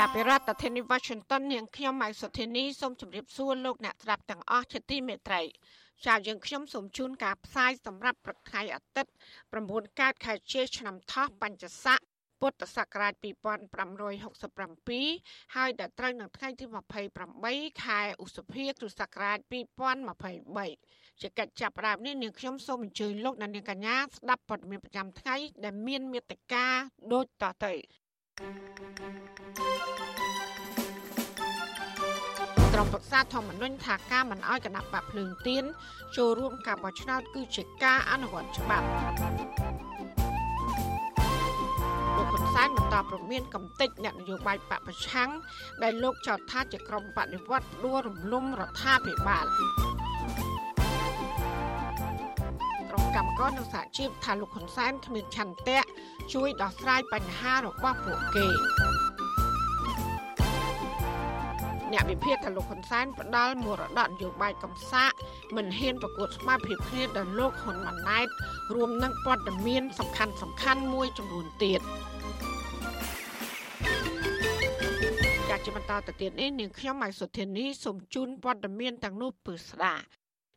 [0.00, 5.42] ចាប់ពីរដ្ឋធានី Washington នាងខ្ញុំម៉ៃសុធានីសូមជម្រាបសួរលោកអ្នកស្ដាប់ទាំងអស់ជាទីមេត្រី
[6.06, 9.12] ចាយើងខ្ញុំសូមជូនការផ្សាយសម្រាប់ព្រឹកថ្ងៃអាទិត្យ
[9.54, 11.98] 9កើតខែជេឆ្នាំថោះបัญចស័ក
[12.40, 13.24] ពុទ្ធសករាជ2567
[15.56, 16.64] ហើយដល់ត្រូវនៅថ្ងៃទី
[17.24, 19.38] 28ខែឧសភាគ្រិស្តសករាជ
[20.24, 26.66] 2023ជាកិច្ចចាប់ផ្ដើមនេះនាងខ្ញុំសូមអញ្ជើញលោកអ្នកនាងកញ្ញាស្ដាប់ព័ត៌មានប្រចាំថ្ងៃដែលមានមេត្តា
[27.12, 27.74] ដូចតទៅ
[32.74, 35.64] ក្រុមប្រឹក្សាធម្មនុញ្ញថាការមិនអោយគណៈបកភ្លើងទៀន
[36.16, 38.86] ចូលរួមការបោះឆ្នោតគឺជាការអនុវត្តច្បាប់
[42.16, 45.30] លោកហ៊ុនសែនបន្តប្រមានកំតិចអ្នកនយោបាយបពប្រឆាំង
[45.82, 49.46] ដែលលោកចោទថាជាក្រុមបដិវត្តដួលរំលំរដ្ឋាភិបាល
[53.14, 55.80] ក្រុមកម្មករនៅសហជីពថាលោកហ៊ុនសែនគ្មានឆន្ទៈ
[56.32, 58.46] ជួយដោះស្រាយបញ្ហារបស់ពួកគេ
[61.92, 65.12] អ្នកវិភាគថាលោកហ៊ុនសែនផ្ដាល់មរតកនយោបាយកំសាក
[65.56, 68.26] មិនហ៊ានប្រកួតស្មារភាពគ្នាដល់លោកហ៊ុនម៉ាណែត
[68.74, 71.80] រួមនឹងព័ត៌មានសំខាន់សំខាន់មួយចំនួនទៀត
[75.48, 79.94] ចាជាបន្តទៅទៀតនេះនាងខ្ញុំម៉ៃសុធានីសូមជូនព័ត៌មានទាំងនោះពឺស្ដា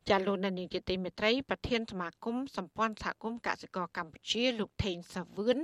[0.09, 5.57] ចាលោកនាយកទីមេត្រីប្រធានសមាគមសម្ព័ន្ធសហគមន៍កសិករកម្ពុជាលោកថេងសាវឿន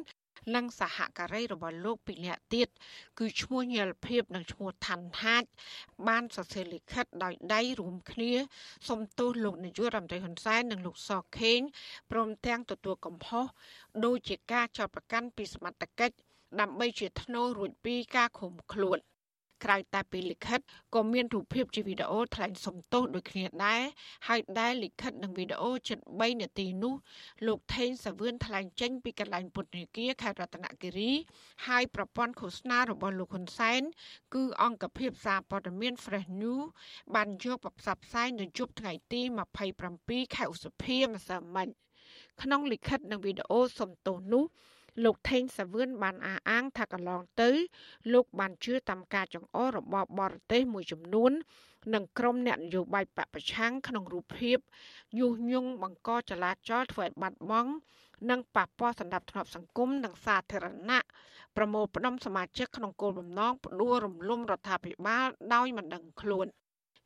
[0.56, 2.68] និងសហការីរបស់លោកពីរនាក់ទៀត
[3.20, 5.44] គឺឈ្មោះញលភាពនិងឈ្មោះឋាន់ហាច
[6.08, 8.32] បានសរសេរលិខិតដោយដៃរួមគ្នា
[8.88, 11.60] សុំទោសលោកនាយករដ្ឋមន្ត្រីហ៊ុនសែននិងលោកសខេង
[12.12, 13.46] ព្រមទាំងទទួលកំហុស
[14.06, 16.16] ដោយជាការចោទប្រកាន់ពីសមត្ថកិច្ច
[16.60, 19.00] ដើម្បីជាធ្នូរួចពីការឃុំខ្លួន។
[19.64, 20.60] ក្រៅតែពីលិខិត
[20.96, 23.82] ក៏មានរូបភាពជាវីដេអូថ្លែងសំទោសដូចគ្នាដែរ
[24.28, 26.94] ហើយដែលលិខិតនិងវីដេអូជិត3នាទីនោះ
[27.48, 31.12] លោកថេងសាវឿនថ្លែងចេញពីកន្លែងពុទ្ធនេគាខេត្តរតនគិរី
[31.68, 33.82] ហើយប្រព័ន្ធឃោសនារបស់លោកហ៊ុនសែន
[34.34, 36.66] គឺអង្គភាពសារព័ត៌មាន Fresh News
[37.16, 39.22] បានយកបផ្សព្វផ្សាយនៅយប់ថ្ងៃទី
[39.78, 41.68] 27ខែឧសភាម្សិលមិញ
[42.42, 44.44] ក្នុងលិខិតនិងវីដេអូសំទោសនោះ
[45.04, 47.50] លោកថេងសាវឿនបានអះអាងថាកន្លងទៅ
[48.14, 51.32] លោកបានជឿតាមការចង្អុលរបស់បរទេសមួយចំនួន
[51.94, 54.58] និងក្រុមអ្នកនយោបាយបពប្រឆាំងក្នុងរូបភាព
[55.18, 57.72] ញុះញង់បង្កចលាចលធ្វើឲ្យបាត់បង់
[58.30, 61.00] និងប៉ះពាល់សន្តិភាពសង្គមនិងសាធារណៈ
[61.58, 66.46] ប្រមូលផ្ដុំសមាជិកក្នុងគោលបំណងផ្ដួលរំលំរដ្ឋាភិបាលដោយមិនដឹងខ្លួន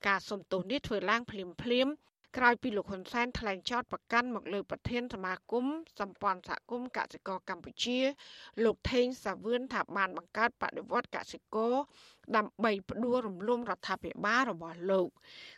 [0.08, 1.88] ការសុំទោសនេះធ្វើឡើងភ្លាមភ្លាម
[2.36, 5.66] ក្រោយពីលោកហ៊ុនសែនថ្លែងចោទប្រកាន់មកលើប្រធានសមាគម
[6.00, 8.00] សម្ព័ន្ធសហគមន៍កសិករកម្ពុជា
[8.64, 11.74] លោកថេងសាវឿនថាបានបង្កើតបដិវត្តកសិករ
[12.36, 15.10] ដើម្បីផ្ដួលរំលំរដ្ឋាភិបាលរបស់លោក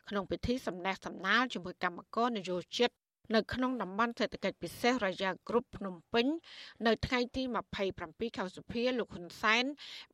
[0.09, 2.90] ក្នុងពិធីសម្ដែងសម្ដាលជាមួយកម្មករនយោជិត
[3.36, 6.26] នៅក្នុងតំបន់សេដ្ឋកិច្ចពិសេសរយ៉ាគ្រប់ភ្នំពេញ
[6.88, 7.44] នៅថ្ងៃទី
[7.90, 9.64] 27ខែសុភាលោកហ៊ុនសែន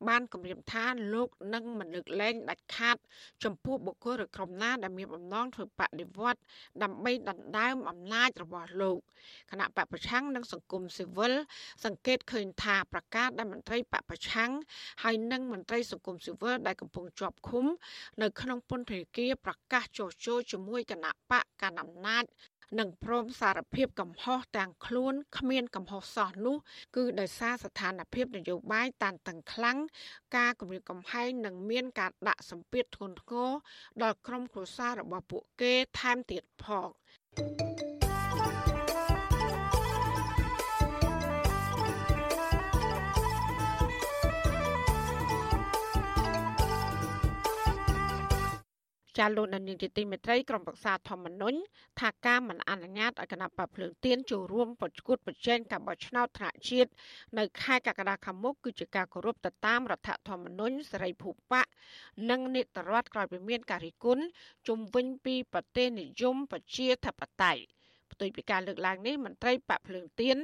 [0.08, 0.84] បានគម្រាមថា
[1.14, 2.96] លោកនឹងមិនលើកលែងដាច់ខាត
[3.44, 6.40] ចំពោះបុគ្គលឬក្រុមណាដែលមានបំណងធ្វើបដិវត្ត
[6.82, 8.98] ដើម្បីដណ្ដើមអំណាចរបស់លោក
[9.50, 11.32] គណៈបពប្រឆាំងនិងសង្គមស៊ីវិល
[11.84, 14.50] សង្កេតឃើញថាប្រកាសដែលមន្ត្រីបពប្រឆាំង
[15.02, 17.64] ហើយនិងមន្ត្រីសង្គមស៊ីវិលដែលកំពុងជាប់ឃុំ
[18.22, 22.24] នៅក្នុងពន្ធនាគារប្រកាសចោះចូលជាមួយគណៈបកកណ្ដាលអំណាច
[22.78, 26.56] និងព្រមសារភាពកំហុសទាំងខ្លួនគ្មានកំហុសសោះនោះ
[26.96, 29.78] គឺដោយសារស្ថានភាពនយោបាយតានតឹងខ្លាំង
[30.36, 33.50] ការគម្រាមកំហែងនិងមានការដាក់សម្ពាធធ្ងន់ធ្ងរ
[34.02, 36.88] ដល់ក្រុមគ្រួសាររបស់ពួកគេថែមទៀតផង
[37.36, 37.85] thank you
[49.18, 51.58] ចាលោកនាយកទីមេត្រីក្រុមប្រឹក្សាធម្មនុញ្ញ
[52.00, 56.90] ថាការមិនអនុញ្ញាតឲ្យគណៈបព្វភ្លើងទៀនចូលរួមប្រជុំប្រជែងការបោះឆ្នោតថ្នាក់ជាតិ
[57.38, 61.64] នៅខែកក្កដាខាងមុខគឺជាការគោរពទៅតាមរដ្ឋធម្មនុញ្ញសេរីភូប៉ៈ
[62.30, 64.24] និងនីតិរដ្ឋក្រោយពីមានការរិះគន់
[64.68, 67.75] ជំវិញពីប្រទេសនិយមប្រជាធិបតេយ្យ
[68.12, 70.36] ផ្ទុយពីការលើកឡើងនេះមន្ត្រីបកភ្លើងទៀន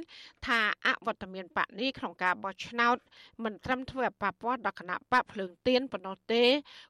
[0.47, 2.97] ថាអវត្តមានបកនេះក្នុងការបោះឆ្នោត
[3.43, 6.43] មិនត្រឹមធ្វើឲ្យប៉ះពាល់ដល់គណៈបកភ្លើងទៀនប៉ុណ្ណោះទេ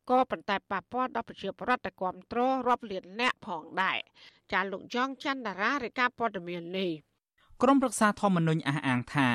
[0.10, 4.00] ក៏ប៉ុន្តែប៉ះពាល់ដល់ប្រជាពលរដ្ឋដែលគ្រប់គ្រងរាប់លានអ្នកផងដែរ
[4.52, 6.92] ចាលោកយ៉ងច័ន្ទតារារាយការណ៍ព័ត៌មាននេះ
[7.62, 9.30] ក្រុមប្រឹក្សាធម្មនុញ្ញអះអាងថា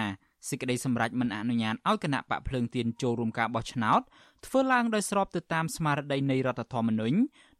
[0.49, 4.01] សេចក្តីសម្រេចមិនអនុញ្ញាតឲ្យគណៈបកភ្លើងទៀនចូលរួមការបោះឆ្នោត
[4.47, 7.17] ធ្វើឡើងដោយស្របទៅតាមស្មារតីនៃរដ្ឋធម្មនុញ្ញ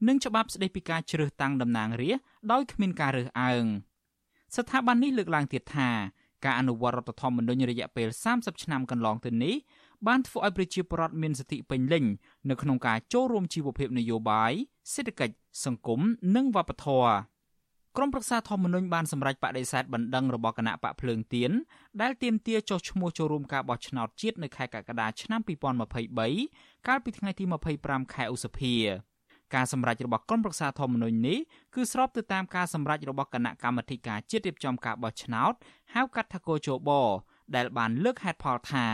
[0.09, 3.65] និងច្បាប់ស្តីពីការជ្រើសតាំងតំណាងរាស្ត្រដោយគ្មានការរើសអើង
[4.57, 5.91] ស្ថាប័ននេះលើកឡើងទៀតថា
[6.45, 9.55] ការអនុវត្តរដ្ឋធម្មនុញ្ញរយៈពេល30ឆ្នាំកន្លងទៅនេះ
[10.07, 12.05] បានធ្វើឲ្យប្រជាពលរដ្ឋមានសិទ្ធិពេញលេញ
[12.51, 14.53] នៅក្នុងការចូលរួមជីវភាពនយោបាយ
[14.93, 15.35] សេដ្ឋកិច្ច
[15.65, 16.01] សង្គម
[16.37, 17.13] និងវប្បធម៌
[18.01, 21.51] ក្រមប្រឹក្សាធម្មនុញ្ញបានសម្រេចបដិសេធបណ្ដឹងរបស់គណៈបកភ្លើងទៀន
[22.03, 25.41] ដែលទាមទារចុះឈ្មោះចូលរួមការបោះឆ្នោតជាតិនៅខែកក្កដាឆ្នាំ
[26.19, 27.45] 2023កាលពីថ្ងៃទី
[27.79, 28.75] 25ខែឧសភា
[29.55, 31.39] ការសម្រេចរបស់ក្រុមប្រឹក្សាធម្មនុញ្ញនេះ
[31.75, 35.53] គឺស្របទៅតាមការសម្រេចរបស់គណៈកម្មាធិការជាតិរៀបចំការបោះឆ្នោត
[35.95, 36.91] ហៅកាត់ថាកោជប
[37.57, 38.87] ដែលបានលើកហេតុផលថា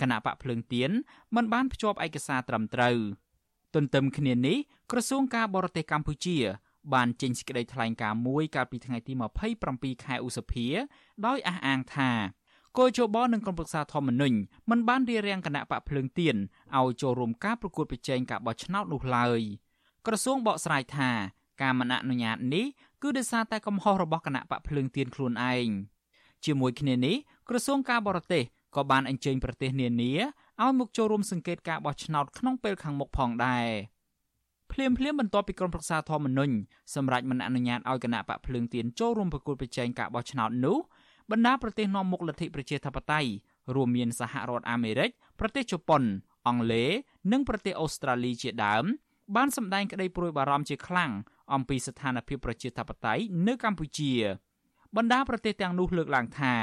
[0.00, 0.90] គណៈបកភ្លើងទៀន
[1.34, 2.96] មិនបានភ្ជាប់ឯកសារត្រឹមត្រូវ
[3.74, 4.56] ទន្ទឹមគ្នានេះ
[4.90, 6.38] ក្រសួងការបរទេសកម្ពុជា
[6.94, 9.12] បានចេញសេចក្តីថ្លែងការណ៍មួយកាលពីថ្ងៃទី
[9.58, 10.66] 27ខែឧសភា
[11.26, 12.10] ដោយអះអាងថា
[12.78, 14.36] គោលជបនិងក្រុមប្រឹក្សាធម្មនុញ្ញ
[14.70, 16.36] មិនបានរៀបរៀងគណៈបកភ្លើងទៀន
[16.78, 19.40] ឲ្យចូលរួមការប្រកួតប្រជែងការបោះឆ្នោតនោះឡើយ
[20.06, 21.10] ក្រសួងបកស្រាយថា
[21.62, 22.66] ការមិនអនុញ្ញាតនេះ
[23.02, 25.68] គឺដោយសារតែកំហុសរបស់គណៈបកភ្លើងទៀនខ្លួនឯង
[26.44, 27.16] ជាមួយគ្នានេះ
[27.48, 28.42] ក្រសួងការបរទេស
[28.76, 30.12] ក៏បានអញ្ជើញប្រទេសនានា
[30.62, 33.68] ឲ្យមកចូលរួមសង្កេតការបោះឆ្នោតក្នុងពេលខាងមុខផងដែរ
[34.78, 36.54] ភ្លាមភ្លាមបន្ទាប់ពីក្រុមប្រឹក្សាធម្មនុញ្ញ
[36.94, 40.78] សម្រាប់មិនអនុញ្ញាតឲ្យគណៈបកភ្លើងទៀនចូលរួមប្រគល់ប្រជែងការបោះឆ្នោតនោះ
[41.30, 43.30] បណ្ដាប្រទេសនាំមុខលទ្ធិប្រជាធិបតេយ្យ
[43.74, 45.10] រួមមានសហរដ្ឋអាមេរិក
[45.40, 46.02] ប្រទេសជប៉ុន
[46.46, 46.90] អង់គ្លេស
[47.32, 48.84] និងប្រទេសអូស្ត្រាលីជាដើម
[49.36, 51.12] បានសម្ដែងក្តីព្រួយបារម្ភជាខ្លាំង
[51.54, 54.12] អំពីស្ថានភាពប្រជាធិបតេយ្យនៅកម្ពុជា
[54.96, 56.54] បណ្ដាប្រទេសទាំងនោះលើកឡើងថា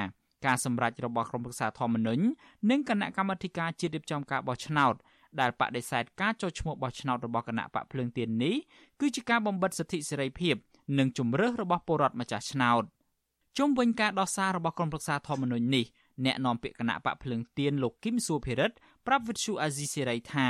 [0.46, 2.24] ការសម្រេចរបស់ក្រុមប្រឹក្សាធម្មនុញ្ញ
[2.70, 4.96] និងគណៈកម្មាធិការជាតិរៀបចំការបោះឆ្នោត
[5.42, 8.56] ដែលបដិសេធការចុះឈ្មោះបោះឆ្នោតរបស់គណៈបកភ្លើងទៀននេះ
[9.00, 10.56] គឺជាការបំបិទសិទ្ធិសេរីភាព
[11.00, 12.84] និងជំរើសរបស់ពលរដ្ឋម្ចាស់ឆ្នោត
[13.58, 15.86] ជុំវិញការដោះសាររបស់ក្រុមប្រឹក្សាធម្មនុញ្ញនេះ
[16.26, 18.76] អ្នកនាំពាក្យគណៈបកភ្លើងទៀនលោកគឹមសុភិរិទ្ធ
[19.08, 20.50] ប្រាប់វិទ្យុអាស៊ីសេរីថា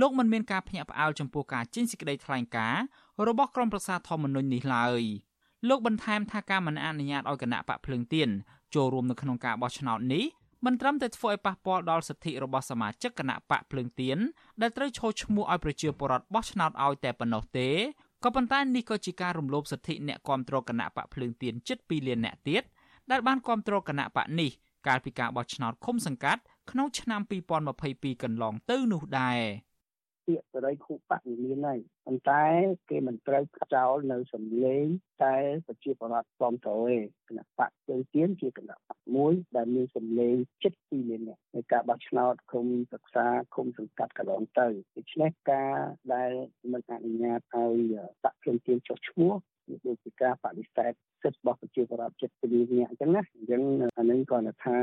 [0.00, 2.84] លោកមិនមានការភ្ញាក់ផ្អើលចំពោះការចេញសេចក្តីថ្លែងការណ៍
[3.28, 5.02] របស់ក្រុមប្រឹក្សាធម្មនុញ្ញនេះឡើយ
[5.68, 8.28] លោកបន្ថែមថាការមិនអនុញ្ញាតឲ្យគណៈបកភ្លើងទៀន
[8.74, 10.24] ចូលរួមនៅក្នុងការបោះឆ្នោតនេះ
[10.64, 14.18] មិនត្រឹមតែធ្វើឲ្យប៉ះពាល់ដល់សិទ្ធិរបស់សមាជិកគណៈបកភ្លើងទៀន
[14.60, 17.68] ដែលត្រូវឈរឈ្មោះឲ្យប្រជាពលរដ្ឋបោះឆ្នោតឲ្យតែប៉ុណ្ណោះទេ
[18.24, 22.62] ក៏ប៉ុន្តែនេះក៏ជាការរំលោភសិទ្ធិអ្នកគាំទ្រគណៈបកភ្លើងទៀនជិត2លានអ្នកទៀត
[23.10, 24.50] ដែលបានគាំទ្រគណៈបកនេះ
[24.86, 27.20] កាលពីការបោះឆ្នោតឃុំសង្កាត់ក្នុងឆ្នាំ
[27.72, 29.40] 2022កន្លងទៅនោះដែរ។
[30.26, 32.44] ពាក្យសេរីខូបៈវាមានហើយប៉ុន្តែ
[32.90, 33.44] គេមិនត្រូវ
[33.74, 34.86] ចោលនៅសម្លេង
[35.24, 35.36] តែ
[35.66, 36.96] ប្រជាពលរដ្ឋគ្រប់គ្រងទេ
[37.28, 40.34] គណៈបកជើងទៀនជាគណៈបកមួយដែលមានសម្លេង
[40.64, 45.74] ចិត្តពីលានអ្នកในការបោះឆ្នោតគុំសិក្សាគុំសង្កាត់កន្លងទៅដូច្នេះការ
[46.14, 46.32] ដែល
[46.72, 49.34] មិនអនុញ្ញាតឲ្យបកជើងទៀនចុះឈ្មោះ
[49.68, 50.92] វាដូចជាការបដិសេធ
[51.22, 53.62] សិទ្ធិរបស់ប្រជាពលរដ្ឋចិត្តពីលានអ្នកអញ្ចឹងណាអញ្ចឹង
[53.98, 54.76] អានេះគាត់ថា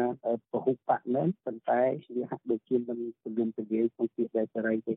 [0.52, 1.82] ពហុបកមែនប៉ុន្តែ
[2.16, 4.94] វាហាក់ដូចជាមិនពលំពលាយក្នុងពាក្យដែលសេរីទេ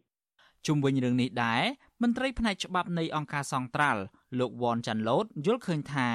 [0.66, 1.62] ជុំវិញរឿងនេះដែរ
[2.02, 4.02] មន្ត្រីផ្នែកច្បាប់នៃអង្គការសង្ត្រាល់
[4.38, 6.08] លោកវ៉នចាន់ឡូតយល់ឃើញថា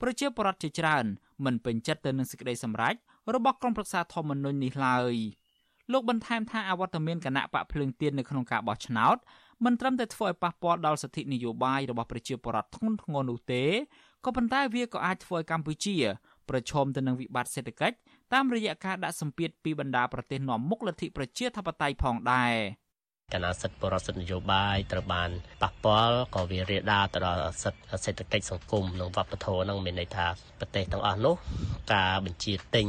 [0.00, 1.04] ប្រជាពលរដ្ឋជាច្រើន
[1.44, 2.94] មិនពេញចិត្តទៅនឹងសេចក្តីសម្រេច
[3.34, 5.14] របស់ក្រុមប្រឹក្សាធម្មនុញ្ញនេះឡើយ
[5.92, 9.16] លោកបន្ថែមថាអវត្តមានគណៈបកភ្លើងទៀននៅក្នុងការបោះឆ្នោត
[9.64, 13.64] មិនត្រឹមតែធ្វើឲ្យប៉ះពាល់ដល់សិទ្ធិនយោបាយរបស់ប្រជាពលរដ្ឋធ្ងន់ធ្ងរនោះទេ
[14.24, 15.96] ក៏ប៉ុន្តែវាក៏អាចធ្វើឲ្យកម្ពុជា
[16.48, 17.96] ប្រឈមទៅនឹងវិបត្តិសេដ្ឋកិច្ច
[18.32, 22.54] តាមរយៈការដាក់សម្ពាធពីបណ្ដាប្រទេសនាំមុខលទ្ធិប្រជាធិបតេយ្យផងដែរ។
[23.32, 25.30] កណាសិទ្ធិបរិសុទ្ធនយោបាយត្រូវបាន
[25.62, 30.26] ប៉ះពាល់ក៏វារាលដាលទៅដល់សិទ្ធិសេដ្ឋកិច្ចសង្គមនិងវប្បធម៌នឹងមានន័យថា
[30.60, 31.34] ប្រទេសទាំងអស់នោះ
[31.94, 32.86] ការបញ្ជាទិញ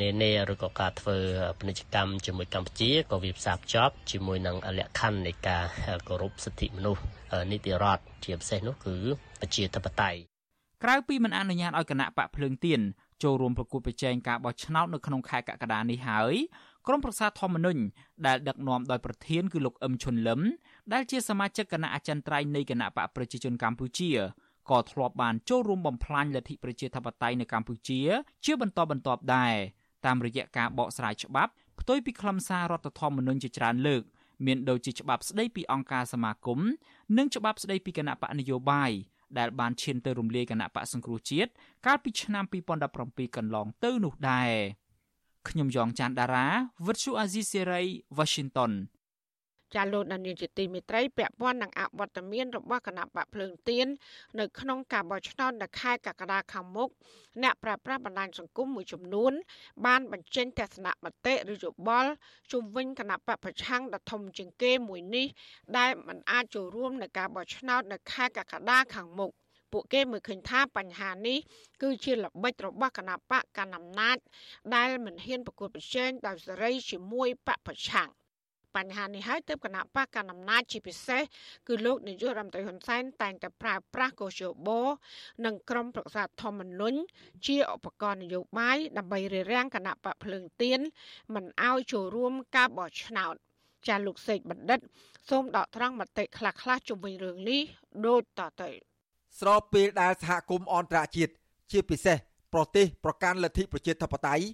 [0.00, 1.18] នានាឬក៏ការធ្វើ
[1.58, 5.64] ពាណិជ្ជកម្មជាមួយកម្ពុជាក៏វាផ្សារភ្ជាប់ជាមួយនឹងលក្ខខណ្ឌនៃការ
[6.08, 7.02] គោរពសិទ្ធិមនុស្ស
[7.50, 8.96] នីតិរដ្ឋជាពិសេសនោះគឺ
[9.40, 10.20] ប្រជាធិបតេយ្យ
[10.84, 12.80] ក្រៅពីមិនអនុញ្ញាតឲ្យគណៈបកភ្លើងទៀន
[13.22, 16.34] ចូលរួមប្រគល់ប្រជែងការបោះឆ្នោតនៅក្នុងខែកក្កដានេះហើយ
[16.88, 17.80] ក្រុមប្រឹក្សាធម្មនុញ្ញ
[18.26, 20.40] ដែលដឹកនាំដោយប្រធានគឺលោកអឹមឈុនលឹម
[20.92, 24.10] ដែលជាសមាជិកគណៈអចិន្ត្រៃយ៍នៃគណៈបកប្រជាជនកម្ពុជា
[24.70, 28.00] ក៏ធ្លាប់បានចូលរួមបំផ្លាញលទ្ធិប្រជាធិបតេយ្យនៅកម្ពុជា
[28.44, 29.54] ជាបន្តបន្ទាប់ដែរ
[30.06, 34.02] តាមរយៈការបកស្រាយច្បាប់ផ្ទុយពីខ្លឹមសាររដ្ឋធម្មនុញ្ញជាច្រើនលើក
[34.46, 36.60] មានដូចជាច្បាប់ស្ដីពីអង្គការសមាគម
[37.18, 38.92] និងច្បាប់ស្ដីពីគណៈបកនយោបាយ
[39.38, 41.50] ដែលបានឈានទៅរំលាយគណៈបកសង្គ្រោះជាតិ
[41.86, 42.44] កាលពីឆ្នាំ
[42.90, 44.52] 2017កន្លងទៅនោះដែរ
[45.50, 46.46] ខ្ញុំយ៉ងច័ន្ទដារា
[46.86, 47.82] វិទ្យុអាស៊ីសេរី
[48.18, 48.72] Washington
[49.74, 53.86] ចាលោកដានៀងជាទីមេត្រីពាក់ព័ន្ធនឹងអវត្តមានរបស់គណៈបកភ្លើងទៀន
[54.38, 56.88] នៅក្នុងការបោះឆ្នោតនៅខែកក្កដាខាងមុខ
[57.42, 59.32] អ្នកប្រាស្រ័យបណ្ដាញសង្គមមួយចំនួន
[59.86, 62.10] បានបញ្ចេញទស្សនៈមតិឬយោបល់
[62.52, 65.26] ជុំវិញគណៈបកប្រឆាំងដ៏ធំជាងគេមួយនេះ
[65.76, 69.32] ដែលមិនអាចចូលរួមនៅការបោះឆ្នោតនៅខែកក្កដាខាងមុខ
[69.72, 71.38] ពួកគេមើលឃើញថាបញ្ហានេះ
[71.82, 74.16] គឺជាល្បិចរបស់គណៈបកកណ្ដាលអំណាច
[74.74, 78.08] ដែលមិនហ៊ានប្រកួតប្រជែងដោយសេរីជាមួយបកប្រឆាំង
[78.76, 81.22] បញ្ហានេះហើយទើបគណៈបកកណ្ដាលអំណាចជាពិសេស
[81.68, 84.68] គឺលោកនាយករដ្ឋមន្ត្រីហ៊ុនសែនតែងតែប្រើប្រាស់កោជប
[85.44, 86.98] និងក្រុមប្រឹក្សាធម្មនុញ្ញ
[87.46, 90.80] ជាឧបករណ៍នយោបាយដើម្បីរារាំងគណៈបកភ្លើងទៀន
[91.34, 93.34] មិនឲ្យចូលរួមការបោះឆ្នោត
[93.88, 94.80] ចាលោកសេកបណ្ឌិត
[95.30, 97.62] សូមដកត្រង់មតិខ្លះៗជុំវិញរឿងនេះ
[98.06, 98.87] ដូចតទៅ
[99.40, 101.32] ស្របពេលដែលសហគមន៍អន្តរជាតិ
[101.70, 102.16] ជាពិសេស
[102.54, 104.44] ប្រទេសប្រកាន់លទ្ធិប្រជាធិបតេយ្យ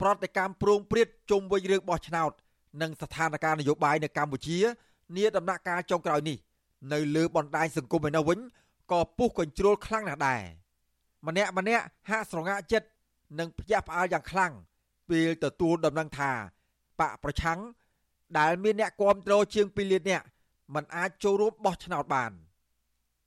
[0.00, 2.32] ប្រតិកម្មប្រងព្រាតជុំវិញរឿងបោះឆ្នោត
[2.82, 4.58] និងស្ថានភាពនយោបាយនៅកម្ពុជា
[5.16, 6.38] នាដំណាក់កាលចុងក្រោយនេះ
[6.92, 8.38] នៅលើបណ្ដាញសង្គមឯនោះវិញ
[8.92, 10.42] ក៏ពុះកញ្ជ្រោលខ្លាំងណាស់ដែរ
[11.26, 12.88] ម្នាក់ម្នាក់ហាក់ស្រងាក់ចិត្ត
[13.38, 14.52] និងភ្ញាក់ផ្អើលយ៉ាងខ្លាំង
[15.10, 16.30] ពេលទទួលដំណឹងថា
[17.00, 17.60] បកប្រឆាំង
[18.38, 20.26] ដែលមានអ្នកគាំទ្រជាង2លាននាក់
[20.74, 22.32] មិនអាចចូលរួមបោះឆ្នោតបាន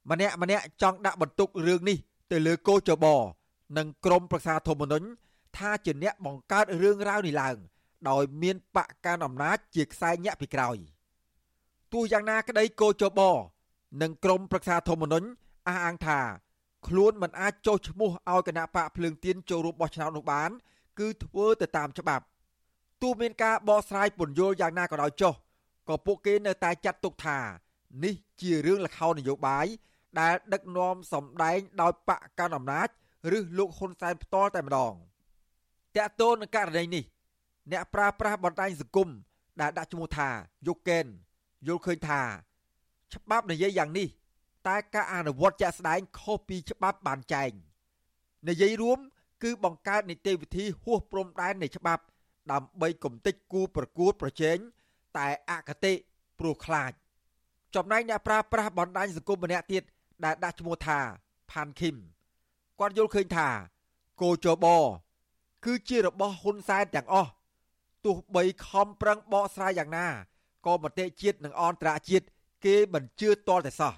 [0.09, 1.97] ម្នាក់ម្នាក់ចង់ដាក់បន្ទុករឿងនេះ
[2.31, 3.05] ទៅលើកោចប
[3.77, 5.07] និងក្រមប្រឹក្សាធម្មនុញ្ញ
[5.57, 7.57] ថាជាអ្នកបង្កើតរឿងរ៉ាវនេះឡើង
[8.09, 10.77] ដោយមានបកកាន់អំណាចជាខ្សែញាក់ពីក្រោយ
[11.93, 13.19] ទោះយ៉ាងណាក្តីកោចប
[14.01, 15.27] និងក្រមប្រឹក្សាធម្មនុញ្ញ
[15.67, 16.19] អះអាងថា
[16.87, 20.49] ខ្លួនមិនអាចចុះឈ្មោះឲ្យគណៈបកភ្លើងទៀនចូលរួមបោះឆ្នោតនោះបាន
[20.99, 22.25] គឺធ្វើទៅតាមច្បាប់
[23.01, 25.33] ទោះមានការបកស្រាយពន្យល់យ៉ាងណាក៏ដោយចុះ
[25.89, 27.37] ក៏ពួកគេនៅតែចាត់ទុកថា
[28.03, 29.67] នេះជារឿងលខោននយោបាយ
[30.19, 32.87] ដែលដឹកនាំសម្ដែងដោយបកកាន់អំណាច
[33.37, 34.93] ឬលោកហ៊ុនសែនផ្ទាល់តែម្ដង
[35.95, 37.03] តកតូននឹងករណីនេះ
[37.71, 39.09] អ្នកប្រើប្រាស់បណ្ដាញសង្គម
[39.61, 40.29] ដែលដាក់ឈ្មោះថា
[40.67, 41.05] យុកែន
[41.67, 42.21] យល់ឃើញថា
[43.13, 44.07] ច្បាប់និយាយយ៉ាងនេះ
[44.67, 47.51] តែការអនុវត្តជាក់ស្ដែងខុសពីច្បាប់បានចែង
[48.49, 48.99] និយាយរួម
[49.43, 52.03] គឺបង្កើតនីតិវិធីហួសព្រំដែននៃច្បាប់
[52.51, 54.57] ដើម្បីគំតិចគូប្រកួតប្រជែង
[55.17, 55.93] តែអកតេ
[56.39, 56.91] ព្រោះខ្លាច
[57.75, 59.83] ចំណែកអ្នកប្រើប្រាស់បណ្ដាញសង្គមម្នាក់ទៀត
[60.23, 60.99] ដែលដាក់ឈ្មោះថា
[61.51, 61.95] ផាន់ឃីម
[62.79, 63.47] គាត់យល់ឃើញថា
[64.21, 64.65] គោចប
[65.65, 67.31] គឺជារបស់ហ៊ុនសែនទាំងអស់
[68.05, 70.07] ទោះបីខំប្រឹងបកស្រាយយ៉ាងណា
[70.65, 72.25] ក៏មតិជាតិនិងអន្តរជាតិ
[72.65, 73.93] គេមិនជឿទាល់តែសោះ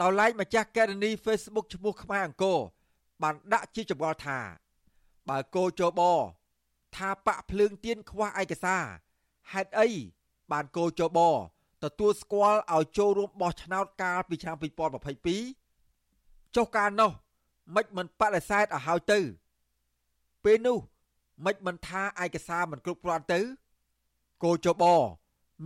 [0.00, 2.58] ដោយឡែកម្ចាស់កេរនី Facebook ឈ្មោះខ្មែរអង្គរ
[3.22, 4.38] បានដាក់ជាចម្ងល់ថា
[5.28, 6.00] បើគោចប
[6.96, 8.82] ថាបាក់ភ្លើងទៀនខ្វះឯកសារ
[9.52, 9.88] ហេតុអី
[10.52, 11.18] បានកោចប
[11.84, 14.56] ទទួលស្គាល់ឲ្យចូលរួមបោះឆ្នោតកាលពីឆ្នាំ
[15.76, 17.10] 2022ចុះកាលនោះ
[17.74, 19.18] មិនមិនបដិសេធឲ្យហើយទៅ
[20.44, 20.78] ពេលនោះ
[21.44, 23.40] មិនមិនថាឯកសារមិនគ្រប់គ្រាន់ទៅ
[24.44, 24.84] កោចប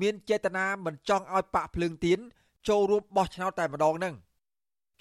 [0.01, 2.19] មានចេតនាមិនចង់ឲ្យបាក់ភ្លើងទៀន
[2.69, 4.15] ចូលរួមបោះឆ្នោតតែម្ដងហ្នឹង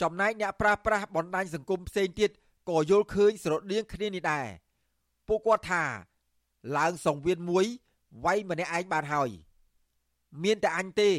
[0.01, 2.31] ចំណែកអ្នកប្រាស្រ័យបណ្ដាញសង្គមផ្សេងទៀត
[2.69, 4.47] ក៏យល់ឃើញស្រដៀងគ្នានេះដែរ
[5.27, 5.83] ពួកគាត់ថា
[6.77, 7.65] ឡើងសង្វៀនមួយ
[8.25, 9.29] វាយម្នាក់ឯងបានហើយ
[10.43, 11.09] មានតែអញទេ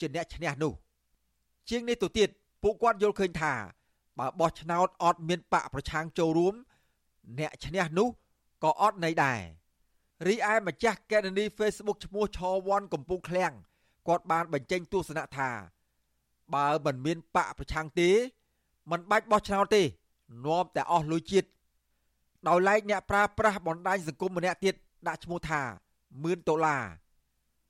[0.00, 0.72] ជាអ្នកឈ្នះនោះ
[1.68, 2.28] ជាងនេះទៅទៀត
[2.62, 3.52] ពួកគាត់យល់ឃើញថា
[4.18, 6.54] បើបោះឆ្នោតអត់មានបកប្រឆាំងចូលរួម
[7.38, 8.08] អ្នកឈ្នះនោះ
[8.62, 9.40] ក៏អត់ន័យដែរ
[10.26, 13.52] រីឯម្ចាស់កេរនី Facebook ឈ្មោះឆវ័នកំពុងឃ្លាំង
[14.08, 15.50] គាត់បានបញ្ចេញទស្សនៈថា
[16.54, 18.10] បើមិនមានបកប្រឆាំងទេ
[18.90, 19.82] មិនបាច់បោះឆ្នោតទេ
[20.46, 21.48] នាំតែអស់លុយជាតិ
[22.48, 24.74] ដោយឡែកអ្នកប្រើប្រាស់បណ្ដាញសង្គមម្នាក់ទៀត
[25.08, 25.62] ដាក់ឈ្មោះថា
[26.22, 26.84] មឿនដុល្លារ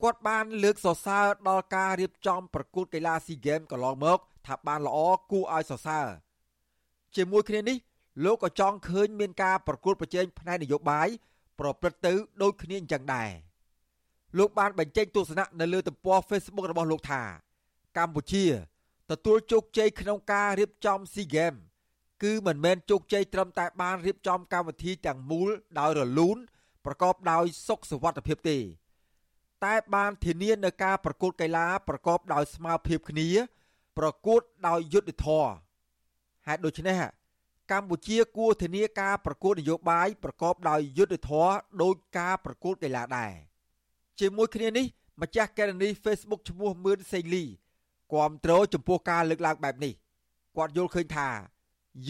[0.03, 4.99] គាត់បានលើកសរសើរដល់ការរៀបចំប្រកួតកីឡាស៊ីហ្គេមកន្លងមក ថាបានល្អ
[5.31, 6.07] គួរឲ្យសរសើរ
[7.17, 7.76] ជាមួយគ្នានេះ
[8.25, 11.09] លោកក៏ចង់ឃើញមានការប្រកួតប្រជែងផ្នែកនយោបាយ
[11.61, 12.12] ប្រព្រឹត្តទៅ
[12.43, 13.31] ដូចគ្នាអញ្ចឹងដែរ
[14.38, 17.23] លោកបានបញ្ចេញទស្សនៈនៅលើទំព័រ Facebook របស់លោកថា
[17.99, 18.45] កម្ពុជា
[19.11, 21.61] ទទួលជោគជ័យក្នុងការរៀបចំ SEA Games
[22.23, 25.49] គឺមិនមែនជោគជ័យត្រឹមតែបានរៀបចំកម្មវិធីទាំងមូល
[25.79, 26.37] ដោយរលូន
[26.85, 28.59] ប្រកបដោយសុខសុវត្ថិភាពទេ
[29.65, 33.29] តែបានធានានៅការប្រកួតកីឡាប្រកបដោយស្មារតីគ្នា
[33.99, 35.51] ប្រកួតដោយយុត្តិធម៌
[36.47, 37.01] ហេតុដូច្នេះ
[37.71, 41.51] កម្ពុជាគួរធានាការប្រកួតនយោបាយប្រកបដោយយុត្តិធម៌
[41.83, 43.33] ដោយការប្រកួតកីឡាដែរ
[44.21, 44.87] ជាមួយគ្នានេះ
[45.23, 47.45] ម្ចាស់កេរនី Facebook ឈ្មោះមឿនសេងលី
[48.13, 49.93] គាំទ្រចំពោះការលើកឡើងបែបនេះ
[50.57, 51.29] គាត់យល់ឃើញថា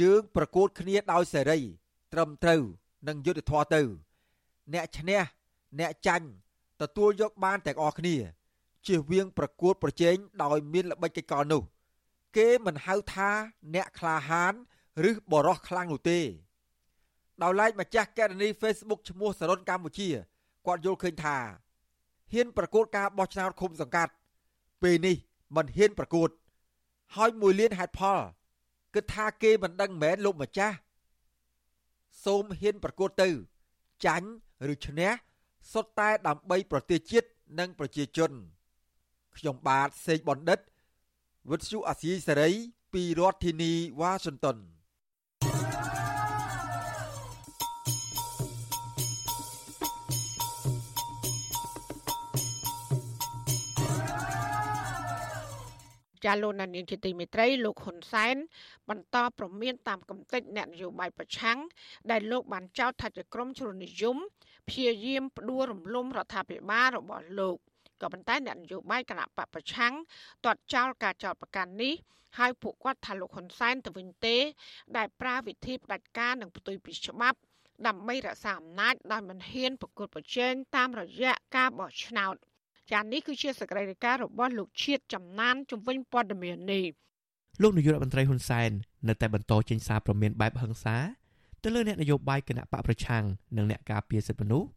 [0.01, 1.61] យើងប្រកួតគ្នាដោយសេរី
[2.13, 2.63] ត្រឹមត្រូវ
[3.09, 3.83] និងយុត្តិធម៌ទៅ
[4.73, 5.21] អ្នកឈ្នះ
[5.79, 6.29] អ្នកចាញ់
[6.83, 8.17] ទទួលយកបានទាំងអស់គ្នា
[8.87, 11.63] ជៀសវាងប្រកួតប្រជែងដោយមានល្បិចកិកលនោះ
[12.37, 13.31] គេមិនហៅថា
[13.75, 14.55] អ្នកក្លាហាន
[15.11, 16.21] ឬបរោះខ្លាំងនោះទេ
[17.43, 20.09] ដោយឡែកម្ចាស់កេរនី Facebook ឈ្មោះសរុនកម្ពុជា
[20.67, 21.37] គាត់យល់ឃើញថា
[22.33, 24.13] ហ៊ានប្រកួតការបោះឆ្នោតឃុំសង្កាត់
[24.83, 25.17] ពេលនេះ
[25.57, 26.31] មិនហ៊ានប្រកួត
[27.17, 28.19] ហើយមួយលានហេតុផល
[28.95, 30.77] គិតថាគេមិនដឹងមែនលោកម្ចាស់
[32.25, 33.29] សូមហ៊ានប្រកួតទៅ
[34.05, 34.29] ចាញ់
[34.73, 35.11] ឬឈ្នះ
[35.73, 38.33] សុទ្ធតែដើម្បីប្រទេសជាតិនិងប្រជាជន
[39.37, 40.59] ខ្ញុំបាទសេកបណ្ឌិត
[41.51, 42.51] វិទ្យុអាស៊ីសេរី
[42.95, 44.57] ពីរដ្ឋធានីវ៉ាស៊ីនតោន
[56.25, 58.37] ចាលោកនានីជាទីមេត្រីលោកហ៊ុនសែន
[58.89, 61.59] បន្តប្រមានតាមកំតិចអ្នកនយោបាយប្រឆាំង
[62.11, 64.17] ដែលលោកបានចោទថាជាក្រុមជ្រុលនិយម
[64.69, 67.57] ព្យាយាមផ្ដួលរំលំរដ្ឋាភិបាលរបស់លោក
[68.01, 69.95] ក៏ប៉ុន្តែអ្នកនយោបាយគណៈបកប្រឆាំង
[70.45, 71.95] ទាត់ចោលការចោទប្រកាន់នេះ
[72.39, 74.37] ហើយពួកគាត់ថាលោកហ៊ុនសែនទៅវិញទេ
[74.97, 77.39] ដែលប្រើវិធីផ្ដាច់ការនិងផ្ទុយពីច្បាប់
[77.87, 82.35] ដើម្បីរក្សាអំណាចដោយមិនហ៊ានប្រកួតប្រជែងតាមរយៈការបោះឆ្នោត
[82.93, 86.87] ចានេះគឺជាសកម្មភាពរបស់លោកជាតិចំណានជំវិញព័ត៌មាននេះ
[87.63, 88.71] លោកនាយករដ្ឋមន្ត្រីហ៊ុនសែន
[89.09, 90.97] នៅតែបន្តចេញសារព្រមានបែបហិង្សា
[91.69, 93.25] ទៅលើអ្នកនយោបាយគណៈបកប្រឆាំង
[93.57, 94.69] និងអ្នកការពារសិទ្ធិមនុស្ស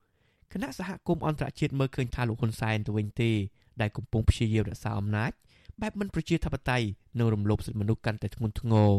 [0.54, 3.32] គណៈសហគមន៍អន្តរជាតិមើលឃើញថាលោកហ៊ុនសែនទៅវិញទេ
[3.82, 5.32] ដែលកំពុងព្យាយាមរក្សាអំណាច
[5.82, 6.88] បែបមិនប្រជាធិបតេយ្យ
[7.20, 8.92] និងរំលោភសិទ្ធិមនុស្សកាន់តែធ្ងន់ធ្ងរ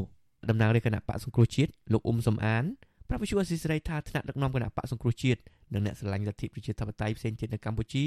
[0.49, 2.65] តំណាងរាជគណៈបកសង្គ្រោះជាតិលោកអ៊ុំសំអាន
[3.09, 5.41] ប្រាប់វិទ្យុអស៊ីសេរីថាថ្នាក់ដឹកនាំគណៈបកសង្គ្រោះជាតិ
[5.73, 8.05] និងអ្នកស្រឡាញ់លទ្ធិប្រជាធិបតេយ្យផ្សេងទៀតនៅកម្ពុជា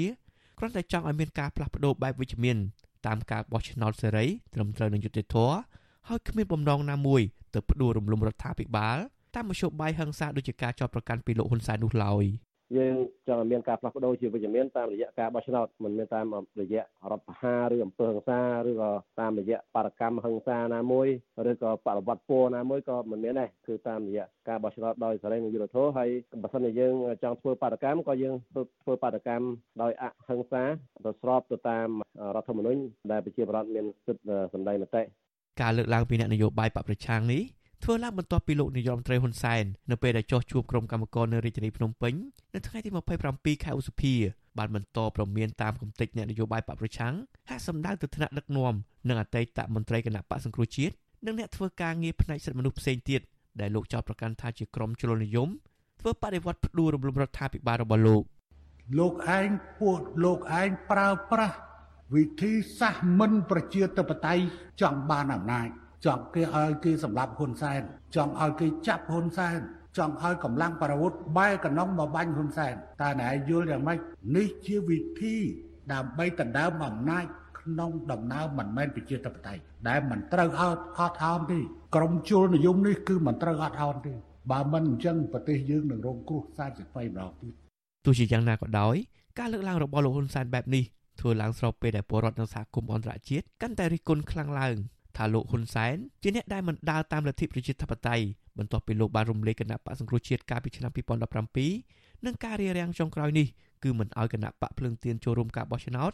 [0.58, 2.56] គ្រាន់តែចង់ឲ្យមានការផ្លាស់ប្ដូរបែបវិជ្ជមាន
[3.06, 5.56] តាមការបោះឆ្នោតសេរីត្រឹមត្រូវនឹងយុត្តិធម៌
[6.08, 7.22] ហើយគ្មានបំណងណាមួយ
[7.54, 8.98] ទៅផ្ដួលរំលំរដ្ឋាភិបាល
[9.34, 12.24] តាមមធ្យោបាយហិង្សាដូចជាការចោទប្រកាន់ពីលោកហ៊ុនសែននោះឡើយ
[12.76, 12.94] យើង
[13.28, 16.26] ចង់ឲ្យមានការផ្លាស់ប្ដូរជាវិជ្ជមានតាមរយៈការបោះឆ្នោតមិនមែនតាម
[16.60, 21.08] រយៈរដ្ឋប្រហារឬអំពើហិង្សាឬក៏តាមរយៈបដកម្មហិង្សាណាមួយ
[21.50, 26.08] ឬក៏បដិវត្តពណ៌ណាមួយក៏មិនមានដែរគឺតាមរយៈការបោះឆ្នោតដោយសេរីនិងយុត្តិធម៌ហើយ
[26.42, 28.34] បើសិនជាយើងចង់ធ្វើបដកម្មក៏យើង
[28.82, 29.46] ធ្វើបដកម្ម
[29.82, 30.62] ដោយអហិង្សា
[31.04, 31.88] ទៅស្របទៅតាម
[32.34, 35.02] រដ្ឋធម្មនុញ្ញដែលប្រជាប្រដ្ឋមានសិទ្ធិសម្ដែងមតិ
[35.60, 37.42] ការលើកឡើងពីអ្នកនយោបាយបកប្រឆាំងនេះ
[37.86, 42.14] ធ្វើឡើងបន្ទាប់ពីលោកនាយរដ្ឋមន្ត្រីហ៊ុនសែននៅពេលដែលចុះជួបក្រុមកម្មការនៅរាជធានីភ្នំពេញ
[42.54, 42.90] នៅថ្ងៃទី
[43.26, 44.14] 27ខែឧសភា
[44.58, 47.14] បានបន្តប្រមានតាមគំតិចអ្នកនយោបាយបកប្រឆាំង
[47.48, 48.74] ហាក់សម្ដៅទៅថ្នាក់ដឹកនាំ
[49.08, 50.94] និងអតីតមន្ត្រីគណៈបកសង្គ្រោះជាតិ
[51.26, 53.20] និងអ្នកធ្វើការងារផ្នែកសិទ្ធិមនុស្សផ្សេងទៀត
[53.60, 55.48] ដែលលោកចោទប្រកាន់ថាជាក្រុមជ្រុលនិយម
[56.00, 58.22] ធ្វើបដិវត្តផ្ដួលរំលំរដ្ឋាភិបាលរបស់លោក
[58.98, 59.48] លោកឯង
[59.80, 61.56] ពួកលោកឯងប្រើប្រាស់
[62.14, 64.42] វិធីសាស្ត្រមិនប្រជាធិបតេយ្យ
[64.80, 65.68] ចង់បានអំណាច
[66.04, 67.82] ចង់គេឲ្យគេសម្លាប់ហ៊ុនសែន
[68.16, 69.58] ចង់ឲ្យគេចាប់ហ៊ុនសែន
[69.98, 73.98] ចង់ឲ្យកម្លាំងប្រវត្តិបែកកណ្ដុងមកបាញ់ហ៊ុនសែនតើណែយល់យ៉ាងម៉េច
[74.36, 75.36] នេះជាវិធី
[75.92, 77.24] ដើម្បីដណ្ដើមអំណាច
[77.60, 81.58] ក្នុងដំណើរមិនមែនប្រជាធិបតេយ្យដែលមិនត្រូវអត់អត់អោនទេ
[81.96, 84.12] ក្រមជលនិយមនេះគឺមិនត្រូវអត់អោនទេ
[84.50, 87.52] បើមិនអញ្ចឹងប្រទេសយើងនឹងរងគ្រោះសាជាថ្មីម្ដងទៀត
[88.04, 88.96] ទោះជាយ៉ាងណាក៏ដោយ
[89.38, 90.84] ការលើកឡើងរបស់លោកហ៊ុនសែនបែបនេះ
[91.20, 94.76] ធ្វើឡើងស្របពេលដែលពលរដ្ឋនៅសហគមន៍អន្តរជាតិកាន់តែរិះគន់ខ្លាំងឡើង
[95.16, 98.24] ថាលោកហ៊ុនសែនជាអ្នកដែលមិនដើរតាមលទ្ធិប្រជាធិបតេយ្យ
[98.58, 100.90] បន្ទាប់ពីលោកបានរំលែកគណៈបកសង្គ្រោះជាតិកាលពីឆ្នាំ
[101.58, 103.46] 2017និងការរារាំងចុងក្រោយនេះ
[103.82, 106.12] គឺមិនអោយគណៈបកភ្លើងទៀនចូលរួមការបោះឆ្នោត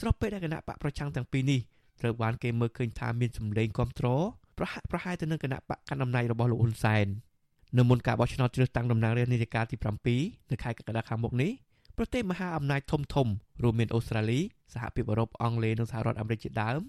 [0.00, 1.60] ស្របពេលដែលគណៈបកប្រឆាំងទាំងពីរនេះ
[2.00, 4.22] ត្រូវបានគេមើលឃើញថាមានសម្លេងគ្រប់គ្រង
[4.58, 7.06] ប្រហាក់ប្រហែលទៅនឹងគណៈបកកណ្ដាលអំណាចរបស់លោកហ៊ុនសែន
[7.78, 9.76] នៅមុនការបោះឆ្នោតជ្រើសតាំងតំណាងរាស្ត្រនាយកាលទី
[10.14, 11.50] 7នៅខែកក្កដាខាងមុខនេះ
[11.96, 13.28] ប្រទេសមហាអំណាចធំធំ
[13.62, 14.40] រួមមានអូស្ត្រាលី
[14.74, 16.80] សហភាពអឺរ៉ុបអង់គ្លេសនិងសហរដ្ឋអាមេរិកជាដើម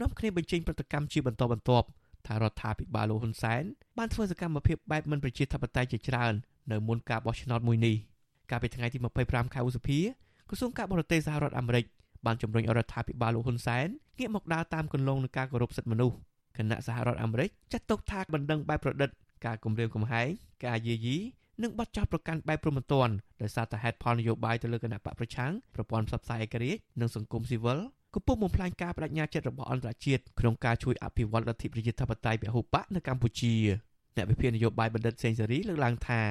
[0.00, 1.86] នាំគ្នាបញ្ចេញប្រតិកម្មជាបន្តបន្ទាប់
[2.26, 3.62] ថារដ្ឋាភិបាលលោកហ៊ុនសែន
[3.98, 6.32] បានធ្វើសកម្មភាពបែបមិនប្រជាធិបតេយ្យជាច្រើន
[6.72, 7.96] នៅមុនការបោះឆ្នោតមួយនេះ
[8.50, 9.98] កាលពីថ្ងៃទី25ខែឧសភា
[10.48, 11.84] ក្រសួងការបរទេសសហរដ្ឋអាមេរិក
[12.26, 13.86] បានជំរុញរដ្ឋាភិបាលលោកហ៊ុនសែន
[14.18, 16.16] ងាកមកដើរតាមគន្លងនៃការគោរពសិទ្ធិមនុស្ស
[16.56, 19.10] គណៈសហរដ្ឋអាមេរិកចាត់ទុកថាបណ្ដឹងបែបប្រឌិត
[19.46, 20.28] ការគម្រាមកំហែង
[20.66, 21.16] ការយាយី
[21.62, 23.08] និងបាត់ចោលប្រកាន់បែបព្រមត្តន
[23.42, 27.78] ដោយសារតែហេតុផលនយោបាយទៅលើគណៈបកប្រឆាំងប្រព័ន្ធផ្សព្វផ្សាយឯករាជ្យនិងសង្គមស៊ីវិល
[28.18, 33.54] កំពុងបំផ្លាញការបដិញ្ញាចិត្តរបស់អន្តរជាតិក្នុងការជួយអភិវឌ្ឍលទ្ធិប្រជាធិបតេយ្យពហុបកនៅកម្ពុជា
[34.16, 36.22] អ្នកវិភាគនយោបាយបណ្ឌិតសេងសេរីលើកឡើងថា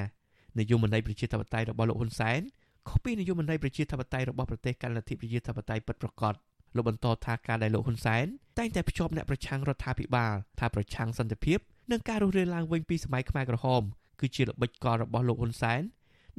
[0.59, 2.41] នយោបាយប្រជាធិបតេយ្យរបស់លោកហ៊ុនសែន
[2.87, 6.33] ខុសពីនយោបាយប្រជាធិបតេយ្យរបស់ប្រទេសកាន់លទ្ធិប្រជាធិបតេយ្យពិតប្រាកដ
[6.75, 8.25] លោកបន្តថាការដែលលោកហ៊ុនសែន
[8.57, 11.59] តែងតែភ្ជាប់អ្នកប្រឆាំងរដ្ឋាភិបាលថាប្រឆាំងសន្តិភាព
[11.91, 13.81] និងការរស់រានឡើងវិញពីសម័យខ្មែរក្រហម
[14.19, 15.81] គឺជាល្បិចកលរបស់លោកហ៊ុនសែន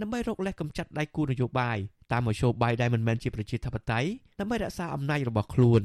[0.00, 1.78] ដើម្បីរកលេសកម្ចាត់ដៃគូនយោបាយ
[2.12, 4.08] តាមមធ្យោបាយដែលមិនមែនជាប្រជាធិបតេយ្យ
[4.40, 5.82] ដើម្បីរក្សាអំណាចរបស់ខ្លួន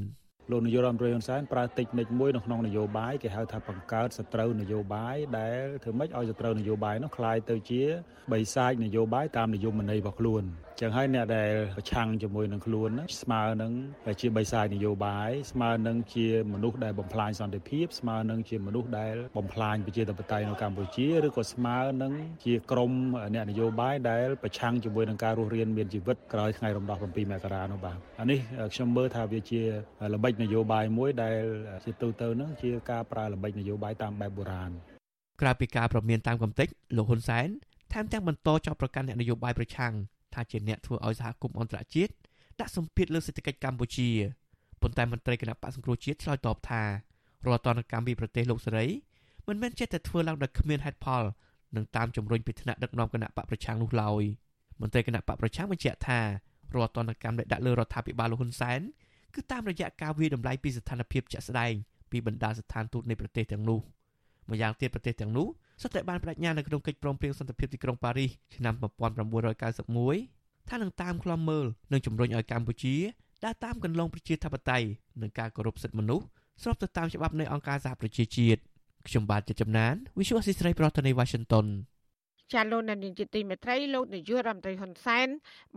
[0.50, 7.82] លោកនាយករដ្ឋមន្ត្រីហ៊ុនសែនប្រើតិចនិចមួយនៅក្នុងនយោបាយគេហៅថាបង្កើតសត្រូវនយោបាយដែលធ្វើម៉េចឲ្យសត្រូវនយោបាយនោះคล้ายទៅជា
[8.32, 10.44] បិសាចនយោបាយតាមនយោបាយរបស់ខ្លួន
[10.80, 12.90] ចឹងហើយអ្នកដែលប្រឆាំងជាមួយនឹងខ្លួន
[13.22, 13.72] ស្មើនឹង
[14.20, 22.12] ជាបិសាចនយោបាយស្មើនឹងជាមនុស្សដែលបំផ្លាញសន្តិភាពស្មើនឹងជាមនុស្សដែលបំផ្លាញប្រជាធិបតេយ្យនៅកម្ពុជាឬក៏ស្មើនឹង
[22.44, 22.92] ជាក្រុម
[23.34, 28.38] អ្នកនយោបាយដែលប្រឆាំងជាមួយនឹងការរស់រានមានជីវិតក្រោយថ្ងៃរំដោះ7មករានោះបាទអានេះ
[28.74, 29.62] ខ្ញុំមើលថាវាជា
[30.14, 31.41] ល្បិច នយោបាយមួយដែល
[31.85, 34.71] ជាទូទៅនឹងជាការប្រើល្បិចនយោបាយតាមបែបបុរាណ
[35.41, 36.67] ក្រៅពីការប្រមានតាមកំតិច
[36.97, 37.47] លោកហ៊ុនសែន
[37.93, 39.93] ថែមទាំងបន្តចោទប្រកាន់អ្នកនយោបាយប្រឆាំង
[40.33, 42.13] ថាជាអ្នកធ្វើឲ្យសហគមន៍អន្តរជាតិ
[42.59, 44.09] ដាក់សម្ពាធលើសេដ្ឋកិច្ចកម្ពុជា
[44.81, 46.83] ប៉ុន្តែមន្ត្រីគណៈបកសង្គ្រោះជាតិឆ្លើយតបថា
[47.45, 48.85] រាល់តនកម្មពីប្រទេសលោកសេរី
[49.47, 51.23] មិនមែនចេះតែធ្វើឡើងដោយគ្មានហេតុផល
[51.75, 54.23] និងតាមជំរុញពីថ្នាក់ដឹកនាំគណៈបកប្រឆាំងនោះឡើយ
[54.81, 56.19] មន្ត្រីគណៈបកប្រឆាំងបញ្ជាក់ថា
[56.75, 58.81] រាល់តនកម្មដែលដាក់លើរដ្ឋាភិបាលលោកហ៊ុនសែន
[59.35, 61.73] គឺតាមរយៈការវាយតម្លៃពីស្ថានភាពជាក់ស្ដែង
[62.11, 63.79] ពីបណ្ដាស្ថានទូតនៃប្រទេសទាំងនោះ
[64.49, 65.47] ម្យ៉ាងទៀតប្រទេសទាំងនោះ
[65.81, 68.73] សុទ្ធតែបានបដិញ្ញានៅក្នុងកិច្ចព្រមព្រៀងសន្តិភាពទីក្រុងប៉ារីសឆ្នាំ
[69.61, 72.95] 1991ថានឹងតាមឃ្លាំមើលនិងជំរុញឲ្យកម្ពុជា
[73.45, 74.87] ដើរតាមគន្លងប្រជាធិបតេយ្យ
[75.21, 76.25] និងការគោរពសិទ្ធិមនុស្ស
[76.63, 78.61] ស្របទៅតាមច្បាប់នៃអង្គការសហប្រជាជាតិ
[79.07, 81.65] ខ្ញុំបាទជាចំណាន Visual Assisray ប្រធានាទី Washington
[82.53, 85.27] ចាលោកនាយកទីមេត្រីលោកនាយករដ្ឋមន្ត្រីហ៊ុនសែន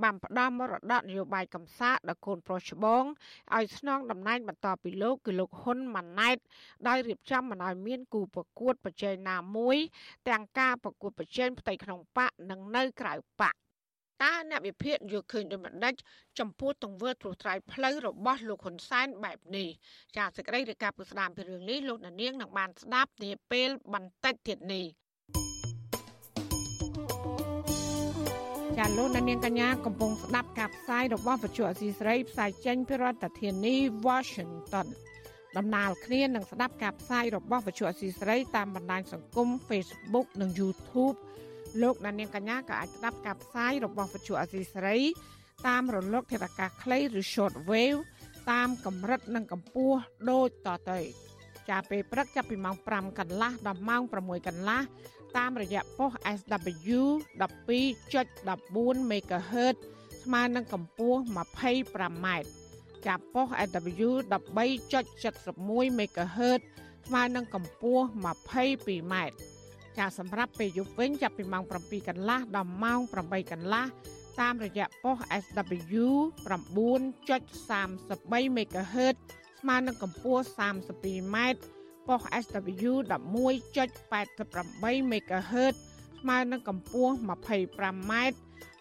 [0.03, 3.05] បានផ្ដល់មរតកនយោបាយកំសាកដល់កូនប្រុសច្បង
[3.57, 6.39] ឲ្យស្នងតំណែងបន្តពីលោកគឺលោកហ៊ុនម៉ាណែត
[6.89, 9.77] ដោយរៀបចំមិនឲ្យមានគូប្រកួតប្រជែងណាមួយ
[10.29, 13.55] ទាំងការប្រកួតប្រជែងផ្ទៃក្នុងបកនិងនៅក្រៅបក
[14.23, 15.95] តើអ្នកវិភាគយល់ឃើញដូចម្ដេច
[16.39, 19.69] ចំពោះទង្វើត្រួសត្រាយផ្លូវរបស់លោកហ៊ុនសែនបែបនេះ
[20.17, 24.87] ចាសសេចក្តីរាយការណ៍ពីស្ដាមពីរឿងនេះលោកនាងនឹងបានស្ដាប់នាពេលបន្តិចទៀតនេះ
[28.79, 33.75] ចាលោកនាងកញ្ញាកំពុងស្ដាប់ការផ្សាយរបស់វិទ្យុអសីស្រីផ្សាយចេញពីរដ្ឋធានី
[34.07, 34.87] Washington
[35.57, 41.17] ដំណើរគ្នានឹងស្ដាប់ការផ្សាយរបស់វិទ្យុអសីស្រីតាមបណ្ដាញសង្គម Facebook និង YouTube
[41.83, 44.97] លោកអ្នកនាងកញ្ញាក៏អាចស្ដាប់ការផ្សាយរបស់វិទ្យុអសីស្រី
[45.69, 48.01] តាមរលកធាតុអាកាសខ្លីឬ short wave
[48.51, 49.99] តាមកម្រិតនិងកម្ពស់
[50.31, 51.01] ដូចតទៅ
[51.71, 54.81] ចាប់ពេលព្រឹកចាប់ពីម៉ោង5កន្លះដល់ម៉ោង6កន្លះ
[55.37, 56.99] តាមរយៈប៉ុស SW
[57.41, 59.75] 12.14 MHz
[60.25, 62.27] ស្មើនឹងកម្ពស់ 25m
[63.07, 66.61] ចាប់ប៉ុស SW 13.71 MHz
[67.07, 69.15] ស្មើនឹងកម្ពស់ 22m
[69.99, 73.85] ចាសម្រាប់ពេលយប់វិញចាប់ពីម៉ោង7កន្លះដល់ម៉ោង8កន្លះ
[74.41, 76.07] តាមរយៈប៉ុស SW
[76.47, 79.17] 9.33 MHz
[79.61, 81.37] ស្មើនឹងកម្ពស់ 32m
[82.09, 85.75] ប៉ុស SW 11.88 MHz
[86.21, 88.13] ស្មើនឹងកម្ពស់ 25m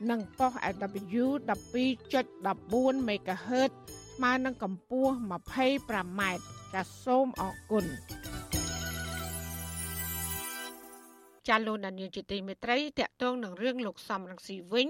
[0.10, 3.72] និងប៉ុស SW 12.14 MHz
[4.16, 6.22] ស្មើនឹងកម្ពស់ 25m
[6.74, 7.86] ចាសសូមអរគុណ
[11.48, 14.88] ចាលោកដានៀងជាទីមេត្រីតកតងនឹងរឿងលោកសំរងស៊ីវិញ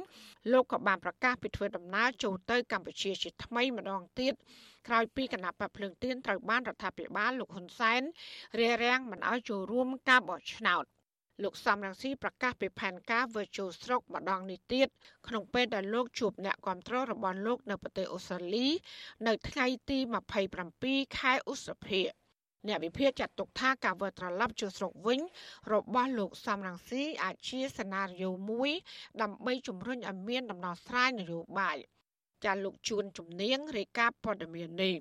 [0.51, 4.33] លោកក៏បានប្រកាសពីធ្វើដំណើរចូលទៅកម្ពុជាជាថ្មីម្ដងទៀត
[4.87, 8.01] ក្រោយពីគណៈបកភ្លើងទៀនត្រូវបានរដ្ឋាភិបាលលោកហ៊ុនសែន
[8.59, 10.85] រារាំងមិនឲ្យចូលរួមការបោះឆ្នោត
[11.43, 14.87] លោកសំរងស៊ីប្រកាសពីផែនការវិជុស្រុកម្ដងនេះទៀត
[15.27, 18.67] ក្នុងពេលដែលលោកជួបអ្នកគាំទ្ររបស់លោកនៅប្រទេសអូស្ត្រាលី
[19.27, 19.97] នៅថ្ងៃទី
[20.57, 22.01] 27ខែឧសភា
[22.67, 25.19] អ្នកវិភាគចាត់ទុកថាការវិលត្រឡប់ចូលស្រុកវិញ
[25.73, 28.71] របស់លោកសំរងស៊ីអាចជាសេណារីយ៉ូមួយ
[29.21, 31.77] ដើម្បីជំរុញឲ្យមានដំណោះស្រាយនយោបាយ
[32.45, 34.95] ចាលោកជួនជំនាញរាយការណ៍ព័ត៌មាននេះ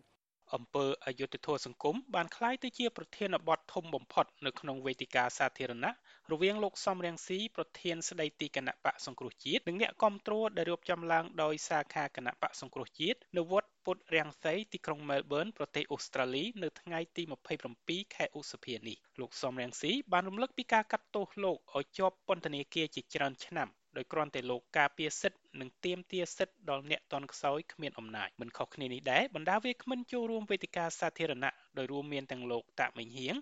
[0.54, 5.92] អង្គើអយុធធម៌សង្គមបានក្លាយទៅជាប្រធានបទធំបំផុតនៅក្នុងវេទិកាសាធារណៈ
[6.32, 17.22] រវាងលោកសំរៀងស៊ីប្រធានស្ដីទីគណៈបកសង្គ្រោះជាតិនិងអ្នកគាំទ្រដែលរៀបចំឡើងដោយសាខាគណៈបកសង្គ្រោះជាតិនៅវត្តពុទ្ធរាំងសីទីក្រុងមែលប៊នប្រទេសអូស្ត្រាលីនៅថ្ងៃទី
[17.68, 33.34] 27ខែឧសភានេះលោកសំរៀងស៊ីបានរំលឹកពីការកាត់ទោសលោកឲ្យជាប់ពន្ធនាគារជាច្រើនឆ្នាំដោយគ្រាន់តែលោកការពារសិទ្ធិ និងទាមទារសិទ្ធិដល់អ្នកតន់ខ្សោយគ្មានអំណាចមិនខុសគ្នានេះដែរបណ្ដាវាគ្មិនចូលរួមវេទិកាសាធារណៈដោយរួមមានទាំងលោកតាក់មិញហៀង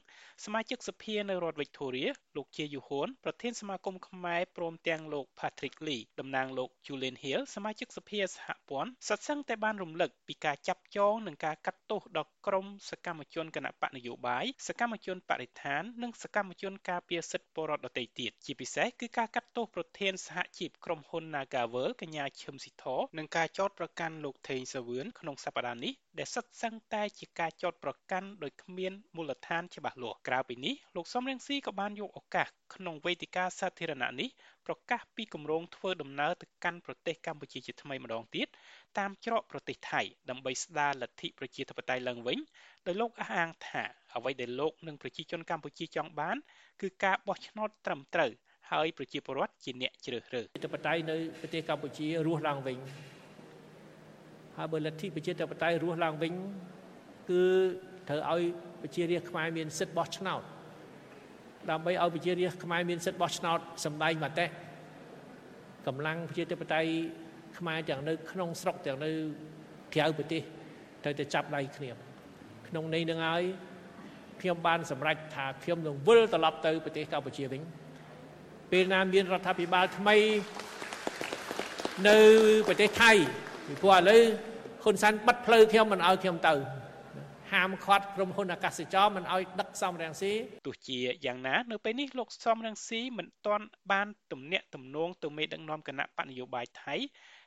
[0.44, 22.84] សមាជិកសភានៅរដ្ឋ Victoria លោកជាយូហួនប្រធានសមាគមខ្មែរព្រមទាំងលោក Patrick Lee តំណាងលោក Julian Hill សមាជិកសភាសហព័ន្ធសិតសឹងតែបានរំលឹកពីការចាប់ចងនិងការកាត់ទោសដល់ក្រុមសកម្មជនគណបកនយោបាយសកម្មជនបរិស្ថាន និងសកម្មជនការពារសិទ្ធិពលរដ្ឋដទៃទៀតជាពិសេសគឺការកាត់ទោសប្រធានសហជីពក្រុមហ៊ុន Nagavel កញ្ញាឈឹមស៊ីធ
[23.18, 34.28] និងការចោទប្រកាន់លោកថេងសាវឿនក្នុងសប្តាហ៍នេះដែលសិតសឹងតែជាការចោទប្រកាន់ដោយគ្មានមូលដ្ឋានច្បាស់លាស់ក្រៅពីនេះលោកសំរងស៊ីក៏បានយកឱកាសក្នុងវេទិកាសាធារណៈនេះ
[34.66, 38.48] ប្រកាសពីគម្រោងធ្វើដំណើរទៅកាន់ប្រទេសកម្ពុជាជាថ្មីម្ដងទៀត
[38.98, 42.38] តាមច្រកប្រទេសថៃដើម្បីស្ដារលទ្ធិប្រជាធិបតេយ្យឡើងវិញ
[42.86, 43.82] ដោយលោកអះអាងថា
[44.16, 46.36] អ្វីដែលលោកនិងប្រជាជនកម្ពុជាចង់បាន
[46.80, 48.32] គឺការបោះឆ្នោតត្រឹមត្រូវ
[48.70, 52.78] ហើយប្រជាពលរដ្ឋជាអ្នកជ្រើសរើសធិបតេយ្យនៅប្រទេសកម្ពុជារស់ឡើងវិញ
[54.56, 56.32] ហើយបើលទ្ធិប្រជាធិបតេយ្យរស់ឡើងវិញ
[57.30, 57.42] គឺ
[58.08, 58.42] ត្រូវឲ្យ
[58.82, 60.42] ប្រជារាស្ត្រខ្មែរមានសិទ្ធិបោះឆ្នោត
[61.70, 64.46] ដើម្បីឲ្យប្រជារាស្ត្រខ្មែរមានសិទ្ធិបោះឆ្នោតសម្ដែងមតិ
[65.86, 66.90] កម្លាំងប្រជាធិបតេយ្យ
[67.58, 69.10] ខ្មែរទាំងនៅក្នុងស្រុកទាំងនៅ
[69.94, 70.42] ក្រៅប្រទេស
[71.04, 71.90] ត្រូវតែចាប់ដៃគ្នា
[72.68, 73.42] ក្នុងន័យនឹងហើយ
[74.40, 77.62] ខ្ញុំបានសម្រេចថាខ្ញុំនឹងវិលត្រឡប់ទៅប្រទេសកម្ពុជាវិញ
[78.70, 80.16] ពេលណាមានរដ្ឋាភិបាលថ្មី
[82.08, 82.18] នៅ
[82.66, 83.12] ប្រទេសថៃ
[83.66, 84.22] ពីព្រោះឥឡូវ
[84.82, 90.32] ហ៊ុនសែនបិទផ្លូវខ្ញុំមិនឲ្យខ្ញុំទៅហហាមឃាត់ក្រុមហ៊ុនអាកាសចរមិនឲ្យដឹកសំរាំងស៊ី
[90.66, 96.94] ទោះជាយ៉ាងណានៅពេលនេះលោកសំរាំងស៊ីមិនទាន់បានទំនាក់ទំនងទៅមេដឹកនាំគណៈបកនយោបាយថៃ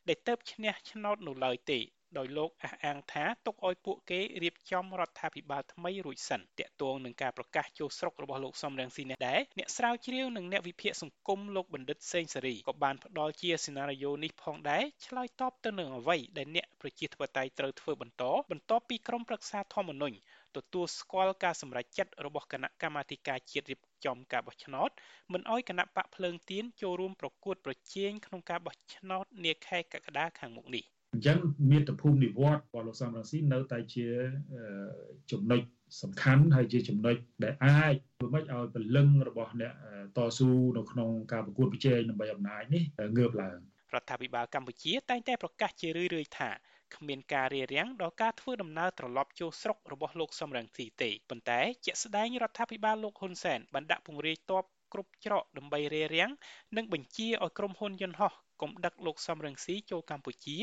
[0.08, 1.80] ដែលទៅឈ្នះឆ្នោតនៅឡើយទេ
[2.18, 20.18] ដោយលោកអះអាងថាទុកឲ្យពួកគេរៀបចំរដ្ឋាភិបាលថ្មីរួចសិនតាក់ទងនឹងការប្រកាសចូលស្រុករបស់លោកសំរងស៊ីនេះដែរអ្នកស្រាវជ្រាវនិងអ្នកវិភាគសង្គមលោកបណ្ឌិតសេងសេរីក៏បានផ្ដល់ជាសេណារីយ៉ូនេះផងដែរឆ្លើយតបទៅនឹងអ្វីដែលអ្នកប្រជាធិបតេយ្យត្រូវធ្វើបន្តបន្ទាប់ពីក្រុមប្រឹក្សាធម្មនុញ្ញ
[20.58, 24.90] ទទួលស្គាល់ការសម្រេចចិត្តរបស់គណៈកម្មាធិការជាតិរៀបចំការបោះឆ្នោត
[25.34, 31.38] មិនអោយគណៈបកភ្លើងទៀនចូលរួមប្រកួតប្រជែងក្នុងការបោះឆ្នោតនាខែកក្កដាខាងមុខនេះ អញ្ចឹង
[31.72, 34.08] មាតុភូមិនិវត្តរបស់លោកសំរងស៊ីនៅតែជា
[35.32, 35.62] ចំណុច
[36.02, 39.74] សំខាន់ហើយជាចំណុចដែលអាចធ្វើម៉េចឲ្យពលឹងរបស់អ្នក
[40.18, 42.84] តស៊ូនៅក្នុងការប្រកួតប្រជែងដើម្បីអំណាចនេះ
[43.18, 43.58] ងើបឡើង
[43.96, 46.50] រដ្ឋាភិបាលកម្ពុជា តែងតែប្រកាសជារឿយៗថា
[46.96, 56.32] គ្មានការរារាំងដល់ការធ្វើដំណើរត្រឡប់ចូលស្រុករបស់លោកសំរងស៊ីទេប៉ុន្តែជាក់ស្ដែងរដ្ឋាភិបាលលោកហ៊ុនសែនបានដាក់ពង្រាយទ័ពគ្រប់ច្រកដើម្បីរារាំង
[56.78, 60.58] និងបញ្ជាឲ្យក្រុមហ៊ុនយន្តហោះកុំដឹកលោកសំរងស៊ីចូលកម្ពុជា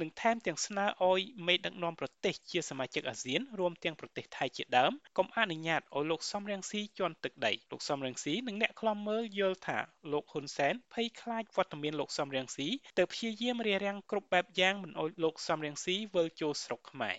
[0.00, 9.78] និងថែមទាំងស្នើឲ្យមេដឹកនាំប្រទេសជាសមាជិកអាស៊ានរួមទាំងប្រទេសថៃជាដើមកុំអនុញ្ញាតឲ្យលោកសំរងស៊ីជន់ទឹកដីលោកសំរងស៊ីនិងអ្នកខ្លំមើលយល់ថា
[10.12, 17.16] លោកហ៊ុនសែនភ័យខ្លាចវត្តមានលោកសំរងស៊ីទៅព្យាយាមរារាំងគ្រប់បែបយ៉ាងមិនឲ្យលោកសំរងស៊ីវិលចូលស្រុកខ្មែរ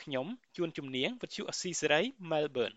[0.00, 2.00] ខ្ញុំជួនជំនាញវិទ្យុអស៊ីសេរី
[2.30, 2.76] Melbourne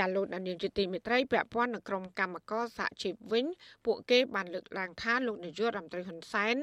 [0.00, 3.46] ចាលោកដានៀងជាទីមេត្រីពាក់ព័ន្ធនឹងក្រុមកម្មករសហជីពវិញ
[3.86, 6.56] ពួកគេបានលើកឡើងថាលោកនាយករដ្ឋមន្ត្រីហ៊ុនសែន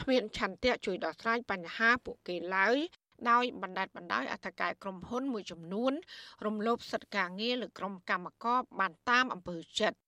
[0.00, 2.76] គ្មានឆន្ទៈជួយដោះស្រាយបញ្ហាពួកគេឡើយ
[3.30, 5.92] ដោយបណ្ដាច់បណ្ដោយអធិការក្រុមហ៊ុនមួយចំនួន
[6.46, 9.98] រំលោភសិទ្ធិការងារលើក្រុមកម្មករបានតាមអំពើចិត្ត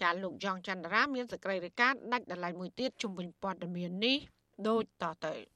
[0.00, 4.16] ចាលោកយ៉ងច័ន្ទរាមានសេចក្តីរាយការណ៍ដាច់ដライមួយទៀតជំវិញព័ត៌មាននេះ
[4.68, 5.55] ដូចតទៅ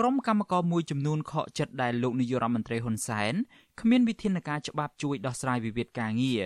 [0.00, 3.34] ក្រុមកម្មករមួយចំនួនខកចិត្តដែលលោកនាយករដ្ឋមន្ត្រីហ៊ុនសែន
[3.80, 6.42] គ្មានវិធានការច្បាប់ជួយដោះស្រាយវិវាទការងារ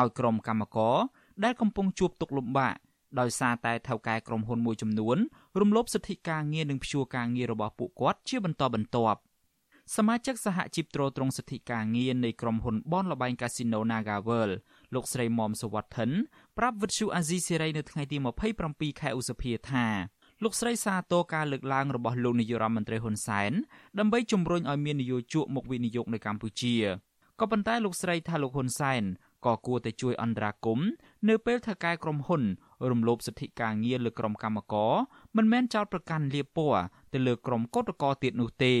[0.00, 0.96] ឲ្យក្រុមកម្មករ
[1.44, 2.74] ដែលកំពុងជួបទុក្ខលំបាក
[3.20, 5.16] ដោយសារតែថៅកែក្រុមហ៊ុនមួយចំនួន
[5.60, 9.20] រំលោភសិទ្ធិការងារនិងព្យួរការងាររបស់ពួកគាត់ជាបន្តបន្ទាប់
[9.96, 14.50] សមាជិកសហជីពត្រួតត្រងសិទ្ធិការងារនៃក្រុមហ៊ុនបនលបែងកាស៊ីណូ Nagavel
[14.94, 16.10] លោកស្រីមុំសវត្ថិន
[16.58, 18.16] ប្រាប់វិទ្យុអាស៊ីសេរីនៅថ្ងៃទី
[18.60, 19.86] 27ខែឧសភាថា
[20.44, 23.52] លោកស្រីសាទរការលើកឡើងរបស់លោកនាយរដ្ឋមន្ត្រីហ៊ុនសែន
[23.98, 26.76] ដើម្បីជំរុញឲ្យមាននយោជកមកវិនិយោគនៅកម្ពុជា
[27.40, 29.02] ក៏ប៉ុន្តែលោកស្រីថាលោកហ៊ុនសែន
[29.46, 30.88] ក៏គួរតែជួយអន្តរាគមន៍
[31.28, 32.42] នៅពេលថៅកែក្រុមហ៊ុន
[32.90, 34.94] រំលោភសិទ្ធិការងារលើក្រុមកម្មករ
[35.36, 38.74] មិនមែនចោទប្រកាន់លៀបពណ៌ទៅលើក្រុមកោតក្រទៀតនោះទេ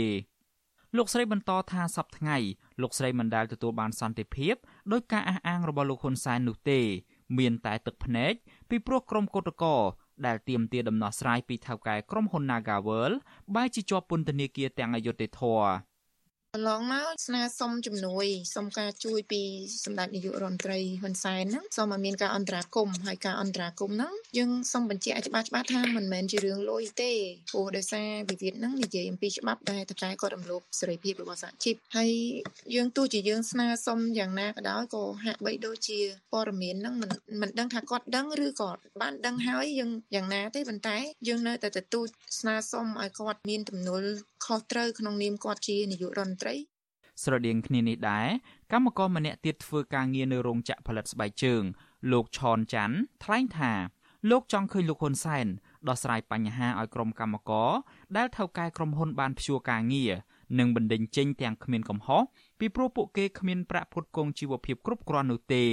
[0.96, 2.36] លោកស្រីបន្តថាសប្តាហ៍ថ្ងៃ
[2.82, 4.54] លោកស្រីមិនដែលទទួលបានសន្តិភាព
[4.92, 6.80] ដោយការអះអាងរបស់លោកហ៊ុនសែននោះទេ
[7.38, 8.32] មានតែទឹកភ្នែក
[8.68, 9.82] ពីព្រោះក្រុមកោតក្រ
[10.26, 13.16] ដែលទាមទារដំណោះស្រាយពីថៅកែក្រុមហ៊ុន Nagaworld
[13.54, 15.68] បែរជាជាប់ពន្ធនាគារទាំងអយុត្តិធម៌
[16.58, 19.42] កន្លងមកស្នើសុំជំនួយសុំការជួយពី
[19.84, 27.12] សម្ដេចនាយករដ្ឋមន្ត្រីហ៊ុនសែនហ្នឹងសូមឲ្យមានការអន្តរាគមន៍ហើយការអន្តរាគមន៍ហ្នឹងយើងសូមបញ្ជាក់ឲ្យច្បាស់ច្បាស់ថាមិនមែនជារឿងលុយទេ
[27.50, 32.10] ព្រោះដោយសារវិវាទហ្នឹងនិយាយអំពីច្បាប់ដែលតតែគាត់រំលោភសេរីភាពរបស់សហជីពហើយ
[32.74, 35.98] យើងទោះជាយើងស្នើសុំយ៉ាងណាក៏ដោយក៏ហាក់បីដូចជា
[36.32, 40.96] ព័ត៌មានហ្នឹងមិនមិនដឹងថាគាត់ដឹងឬក៏បានដឹងហើយយើងយ៉ាងណាទេប៉ុន្តែ
[41.28, 42.06] យើងនៅតែទទូច
[42.40, 44.04] ស្នើសុំឲ្យគាត់មានទំនួល
[44.46, 46.45] ខុសត្រូវក្នុងនាមគាត់ជានាយករដ្ឋមន្ត្រី
[47.22, 48.28] ស្រដៀងគ្នានេះដែរ
[48.72, 51.62] កម្មករម្នាក់ទៀតធ្វើការងារនៅរោងចក្រផលិតស្បែកជើង
[52.12, 53.72] លោកឆនច័ន្ទថ្លែងថា
[54.30, 55.46] លោកចង់ឃើញលោកហ៊ុនសែន
[55.88, 57.70] ដោះស្រាយបញ្ហាឲ្យក្រុមកម្មករ
[58.16, 60.12] ដែលថៅកែក្រុមហ៊ុនបានព្យួរការងារ
[60.58, 62.22] និងបណ្ដេញចេញទាំងគ្មានកំហុស
[62.58, 65.64] ពីព្រោះពួកគេគ្មានប្រាក់ផ្គត់ផ្គង់ជីវភាពគ្រប់គ្រាន់នោះទេ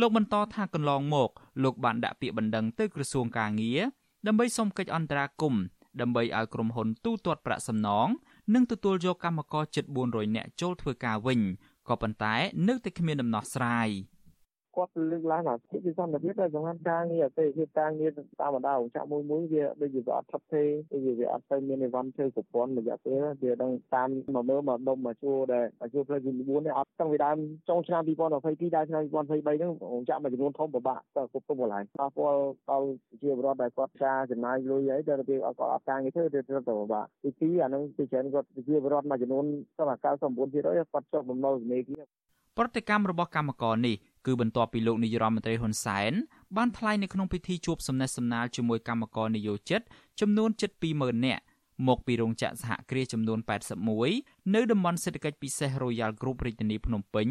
[0.00, 1.30] លោកបន្តថាកន្លងមក
[1.62, 3.80] លោកបានដាក់ពាក្យបណ្ដឹងទៅក្រសួងការងារ
[4.26, 5.62] ដើម្បីសុំកិច្ចអន្តរាគមន៍
[6.00, 8.08] ដើម្បីឲ្យក្រុមហ៊ុនទូទាត់ប្រាក់សំណង
[8.54, 11.40] និងទទួលយកកម្មករជិត400នាក់ចូលធ្វើការវិញ
[11.88, 12.34] ក៏ប៉ុន្តែ
[12.68, 13.88] នៅតែគ្មានដំណោះស្រាយ។
[14.76, 18.10] គាត់លើកឡើងថាជាសន្តិភាពដែលសម្រាប់ការងារអតិថិភាពការងារ
[18.40, 27.36] តាមបណ្ដារោងចក្រមួយមួយវាដូចជាវាអត់ថឹកទេដូចជាវាអត់ទៅមានអីវ៉ាន់ធ្វើប្រព័ន្ធរយៈពេលវាដឹងតាមមកមើលមកដុំមកជួរដែលមកជួរផ្លូវទី9នេះអត់តាំងពីដើម
[27.68, 32.88] ចុងឆ្នាំ2022ដល់ឆ្នាំ2023ហ្នឹងរោងចក្រមួយចំនួនធំពិបាកទៅគ្រប់គ្រប់កន្លែងប៉ះពាល់ដល់
[33.22, 39.44] ជាបរដ្ឋដែលគាត់ការចំណាយលុយអីទៅរបៀបអត់គាត់អត់ការងារធ្វើទៅទៅពិបាកទី2អាហ្នឹងទីច្រើនគាត់ជាបរដ្ឋមួយចំនួន
[39.78, 42.04] សម្រាប់99%គាត់ចុះបំណុលធនាគារ
[42.58, 46.12] ប្រតិកម្មរបស់កម្មករនេះ គឺបន្ទាប់ពីលោកនាយរដ្ឋមន្ត្រីហ៊ុនសែន
[46.56, 49.80] បានថ្លែងនៅក្នុងពិធីជួបសំណេះសំណាលជាមួយកម្មករនយោជិត
[50.20, 51.42] ចំនួនជិត20000នាក់
[51.88, 53.38] មកពីរោងចក្រសហគ្រាសចំនួន
[53.96, 57.28] 81នៅតំបន់សេដ្ឋកិច្ចពិសេស Royal Group រាជធានីភ្នំពេញ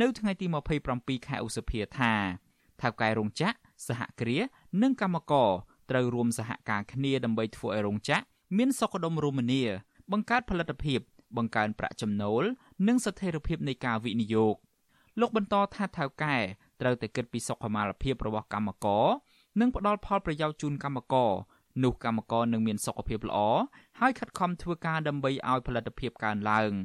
[0.00, 0.46] នៅថ្ងៃទី
[0.86, 2.12] 27ខែឧសភាថា
[2.80, 3.56] ថៅកែរោងចក្រ
[3.88, 4.42] សហគ្រាស
[4.82, 5.50] និងកម្មករ
[5.90, 8.24] ត្រូវរួមសហការគ្នាដើម្បីធ្វើឲ្យរោងចក្រ
[8.56, 9.62] មានសុខដុមរមនា
[10.12, 11.00] បង្កើតផលិតភាព
[11.36, 12.42] បង្កើនប្រាក់ចំណូល
[12.88, 14.54] និងស្ថិរភាពនៃការវិនិយោគ
[15.20, 16.36] លោកបន្តថាថៅកែ
[16.80, 19.06] ត្រូវតែគិតពីសុខុមាលភាពរបស់កម្មករ
[19.60, 21.30] និងផ្ដល់ផលប្រយោជន៍ជូនកម្មករ
[21.84, 23.38] នោះកម្មករនឹងមានសុខភាពល្អ
[24.00, 26.70] ហើយខិតខំធ្វើការដើម្បីឲ្យផលិតភាពកើនឡើង។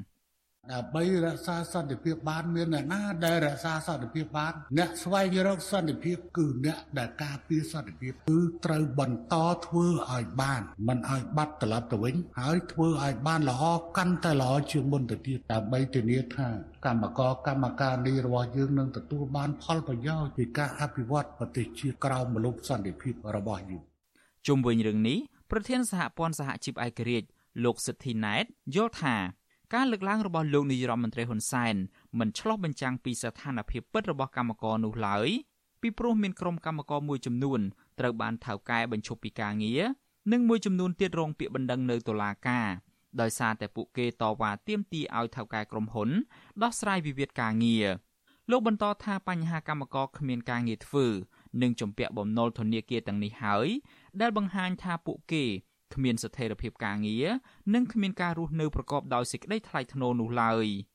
[0.73, 13.63] ដើម្បីរក្សាសន្តិភាពបានមានអ្នកណាដែលរក្សាសន្តិភាពបាន អ្នកស្វែងរកសន្តិភាពគឺអ្នកដែលការពារសន្តិភាពគឺត្រូវបន្តធ្វើឲ្យបាន មិនឲ្យបាត់ត្រឡប់ទៅវិញ ហើយធ្វើឲ្យបានល្អ
[13.97, 16.47] កាន់តែល្អជាងមុនទៅទៀតដើម្បីធានាថា
[16.85, 23.83] កម្មករកម្មការនេះរបស់យើងនឹងទទួលបានផលប្រយោជន៍ពីការអភិវឌ្ឍប្រទេសជាតិក្រោមមលុបសន្តិភាពរបស់យើង
[24.47, 25.17] ជុំវិញរឿងនេះ
[25.51, 27.27] ប្រធានសហព័ន្ធសហជីពឯករាជ្យ
[27.63, 28.43] លោកសិទ្ធិណែត
[28.75, 29.15] យល់ថា
[29.73, 31.75] ការលើកឡើងរបស់លោកនាយរដ្ឋមន្ត្រីហ៊ុនសែន
[32.19, 35.27] មិនឆ្លោះបញ្ចាំងពីស្ថានភាពពិតរបស់កម្មករនោះឡើយ
[35.81, 37.59] ពីព្រោះមានក្រុមកម្មករមួយចំនួន
[37.99, 39.81] ត្រូវបានថៅកែបញ្ឈប់ពីការងារ
[40.31, 42.67] និងមួយចំនួនទៀតរងពាក្យបណ្ដឹងនៅតុលាការ
[43.21, 46.09] ដោយសារតែពួកគេតវ៉ាទាមទារឲ្យថៅកែក្រុមហ៊ុន
[46.63, 47.87] ដោះស្រាយវិវាទការងារ
[48.51, 51.05] លោកបន្តថាបញ្ហាកម្មករគ្មានការងារធ្វើ
[51.61, 53.67] និងជំពាក់បំណុលធនាគារទាំងនេះហើយ
[54.21, 55.45] ដែលបង្ហាញថាពួកគេ
[55.93, 57.27] គ្មានស្ថិរភាពការងារ
[57.73, 60.65] និងគ្មានការរស់នៅប្រកបដោយសេចក្តីថ្លៃថ្នូរនោះឡើយ។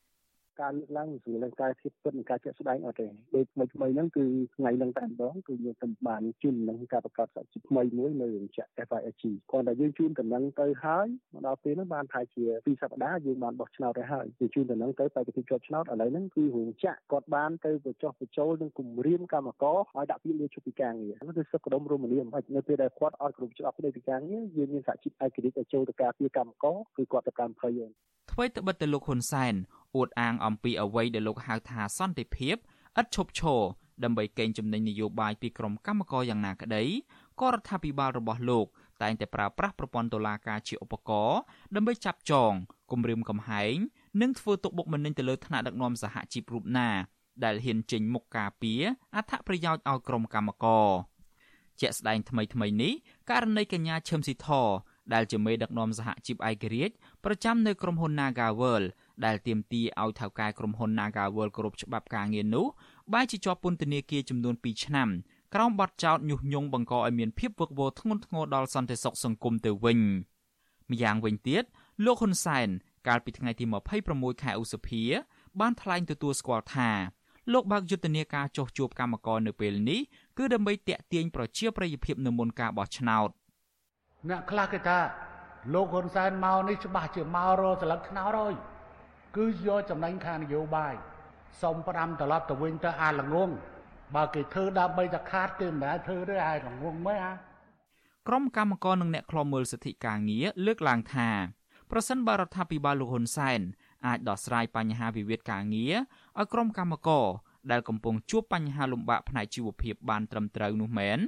[0.61, 4.25] ការលើកឡើងពីលើការភាពពិតនិងការជាក់ស្ដែងអត់ទេដូចថ្មីថ្មីហ្នឹងគឺ
[4.57, 27.91] ថ្ងៃហ្នឹងតែម្ដងគឺយើងតាមបានជូននឹងការប្រកាសសហជីពថ្មីមួយនៅរោងចក្រ FIG គាត់តែយើងជូនដំណឹងទៅហើយមកដល់ពេលហ្នឹងបានថាជា2សប្តាហ៍យើងបានបោះឆ្នោតទៅហើយយើងជូនដំណឹងទៅបេក្ខភាពជាប់ឆ្នោតឥឡូវហ្នឹងគឺរោងចក្រគាត់បានទៅបញ្ចុះបញ្ចូលនឹងគម្រាមកម្មករឲ្យដាក់ពាក្យលាឈប់ពីការងារហ្នឹងគឺសឹកកដុំរមនាមិននៅពេលដែលគាត់អត់គ្រប់ច្បាប់ស្ដីពីការងារយើងមានសហជីពឯករាជ្យឲ្យចូលទៅការពារកម្មករគឺគាត់ទៅកម្មភ័យហ្នឹង
[28.33, 29.55] ថ្មីត្បិតទៅលោកហ៊ុនសែន
[29.97, 32.57] អួតអាងអំពីអ្វីដែលលោកហៅថាសន្តិភាព
[33.01, 33.63] ឥតឈប់ឈរ
[34.05, 36.85] ដើម្បីកេងចំណេញនយោបាយពីក្រុមកម្មករយ៉ាងណាក្តី
[37.41, 38.67] ក៏រដ្ឋាភិបាលរបស់លោក
[39.03, 41.39] តែងតែប្រើប្រាស់ប្រព័ន្ធតុលាការជាឧបករណ៍
[41.75, 42.53] ដើម្បីចាប់ចង
[42.93, 43.75] គំរាមកំហែង
[44.21, 46.89] និងធ្វើទុកបុកម្នេញទៅលើថ្នាក់ដឹកនាំសហជីពរូបណា
[47.45, 48.83] ដែលហ៊ានចេញមុខការពារ
[49.17, 50.89] អត្ថប្រយោជន៍ឲ្យក្រុមកម្មករ
[51.81, 52.93] ជាក់ស្ដែងថ្មីថ្មីនេះ
[53.31, 54.49] ករណីកញ្ញាឈឹមស៊ីធ
[55.15, 58.87] ដែលជាមេដឹកនាំសហជីពឯករាជ្យប្រចាំនៅក្រុមហ៊ុន Nagaworld
[59.25, 62.67] ដែលទាមទារឲ្យថៅកែក្រុមហ៊ុន Nagaworld គោរពច្បាប់ការងារនោះ
[63.13, 65.09] បែរជាជាប់ពន្ធនាគារចំនួន2ឆ្នាំ
[65.55, 70.01] ក្រោមបទចោទញុះញង់បង្កឲ្យមានភាពវឹកវរធ្ងន់ធ្ងរដល់សន្តិសុខសង្គមទៅវិញ
[70.91, 71.65] ម្យ៉ាងវិញទៀត
[72.05, 72.69] លោកហ៊ុនសែន
[73.09, 73.65] កាលពីថ្ងៃទី
[74.05, 75.03] 26ខែឧសភា
[75.61, 76.91] បានថ្លែងទទួលស្គាល់ថា
[77.53, 80.01] លោកបើកយុទ្ធនាការចោះជួបកម្មករនៅពេលនេះ
[80.39, 83.29] គឺដើម្បីតាក់ទាញប្រជាប្រិយភាពនៅមុនការបោះឆ្នោត
[84.29, 84.99] អ្នកខ្លះគេថា
[85.75, 88.55] លោកហ៊ុនសែនមកនេះច្បាស់ជាមករស្លឹកថ្នោតហើយ
[89.37, 90.95] គឺយកចំណេញខាងនយោបាយ
[91.63, 93.51] សុំផ្ដាំត្រឡប់ទៅវិញទៅអាល្ងង
[94.15, 97.33] បើគេធ្វើដើម្បីតែខាតគេមិនដែលធ្វើទេអាល្ងងមិនអា
[98.29, 101.29] ក្រុមកម្មការនិងអ្នកខ្លាំមើលសិទ្ធិការងារលើកឡើងថា
[101.91, 103.61] ប្រសិនបើរដ្ឋាភិបាលលោកហ៊ុនសែន
[104.07, 105.95] អាចដោះស្រាយបញ្ហាវិវាទការងារ
[106.39, 107.27] ឲ្យក្រុមកម្មការ
[107.71, 111.19] ដែលកំពុងជួបបញ្ហាលំបាកផ្នែកជីវភាពបានត្រឹមត្រូវនោះមែន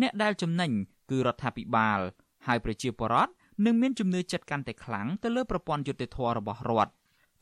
[0.00, 0.70] អ្នកដែលចំណេញ
[1.10, 2.00] គឺរដ្ឋាភិបាល
[2.46, 3.32] ហើយប្រជាពលរដ្ឋ
[3.64, 6.92] នឹងមានជំនឿចិត្តកាន់តែខ្លាំងទៅលើប្រព័ន្ធយុត្តិធម៌របស់រដ្ឋ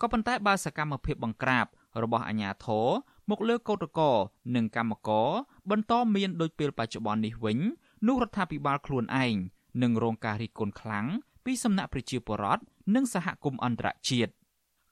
[0.03, 1.67] ក៏ប៉ុន្តែបើសកម្មភាពបង្ក្រាប
[2.03, 2.89] របស់អាជ្ញាធរ
[3.31, 4.17] មកលើកោតក្រ
[4.57, 5.29] និងកម្មករ
[5.71, 7.59] បន្តមានដូចពេលបច្ចុប្បន្ននេះវិញ
[8.07, 9.35] នោះរដ្ឋាភិបាលខ្លួនឯង
[9.83, 11.07] នឹងរងការរិះគន់ខ្លាំង
[11.45, 12.63] ពីសំណាក់ប្រជាពលរដ្ឋ
[12.95, 14.33] និងសហគមន៍អន្តរជាតិ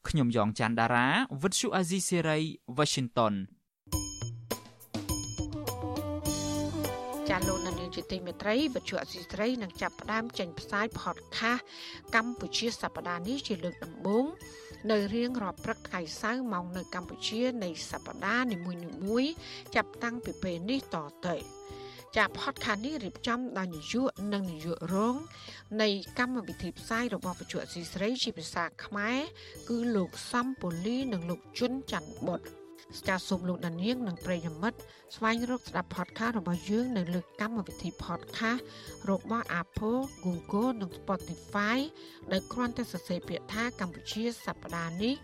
[0.09, 1.07] ខ្ញុំយ៉ងច័ន្ទដារា
[1.43, 2.39] វិទ្យុអាស៊ីសេរី
[2.79, 3.35] Washington
[7.29, 11.63] ចាលោកនាងជាទីមេត្រីវិទ្យុអសីស្រីនឹងចាប់ផ្ដើមចេញផ្សាយ podcast
[12.15, 14.27] កម្ពុជាសប្តាហ៍នេះជាលើកដំបូង
[14.91, 18.57] នៅរៀងរាល់ព្រឹកថ្ងៃសៅរ៍ម៉ោងនៅកម្ពុជានៃសប្តាហ៍នី
[19.07, 19.33] មួយៗ
[19.75, 21.37] ចាប់តាំងពីពេលនេះតទៅ
[22.17, 25.17] ចា podcast នេះរៀបចំដោយនាយកនិងនាយករង
[25.83, 25.89] នៃ
[26.19, 29.21] កម្មវិធីផ្សាយរបស់វិទ្យុអសីស្រីជាភាសាខ្មែរ
[29.69, 34.79] គឺលោកសំពូលីនិងលោកជុនច័ន្ទបុត្រស្ចាសូមលោកដានៀងនិងប្រិយមិត្ត
[35.17, 38.63] ស្វែងរកស្ដាប់ podcast របស់យើង នៅលើកម្មវិធី podcast
[39.11, 41.79] របស់ Apple, Google និង Spotify
[42.33, 45.15] ដោយគ្រាន់តែសរសេរពាក្យថាកម្ពុជាសប្តាហ៍នេះ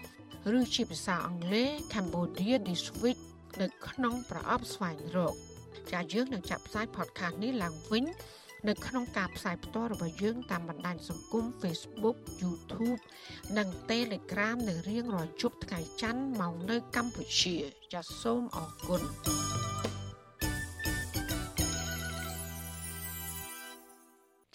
[0.58, 3.18] ឬជាភាសាអង់គ្លេស Cambodia this week
[3.60, 5.34] នៅក្នុងប្រអប់ស្វែងរក
[5.92, 8.04] ចាយើងនឹងចាក់ផ្សាយ podcast នេះឡើងវិញ
[8.68, 13.00] នៅក្នុងការផ្សាយផ្ទាល់របស់យើងតាមបណ្ដាញសង្គម Facebook YouTube
[13.58, 17.56] និង Telegram នៅរៀងរាល់យប់ថ្ងៃច័ន្ទម៉ោងនៅកម្ពុជា
[17.92, 19.02] ចាសសូមអរគុណ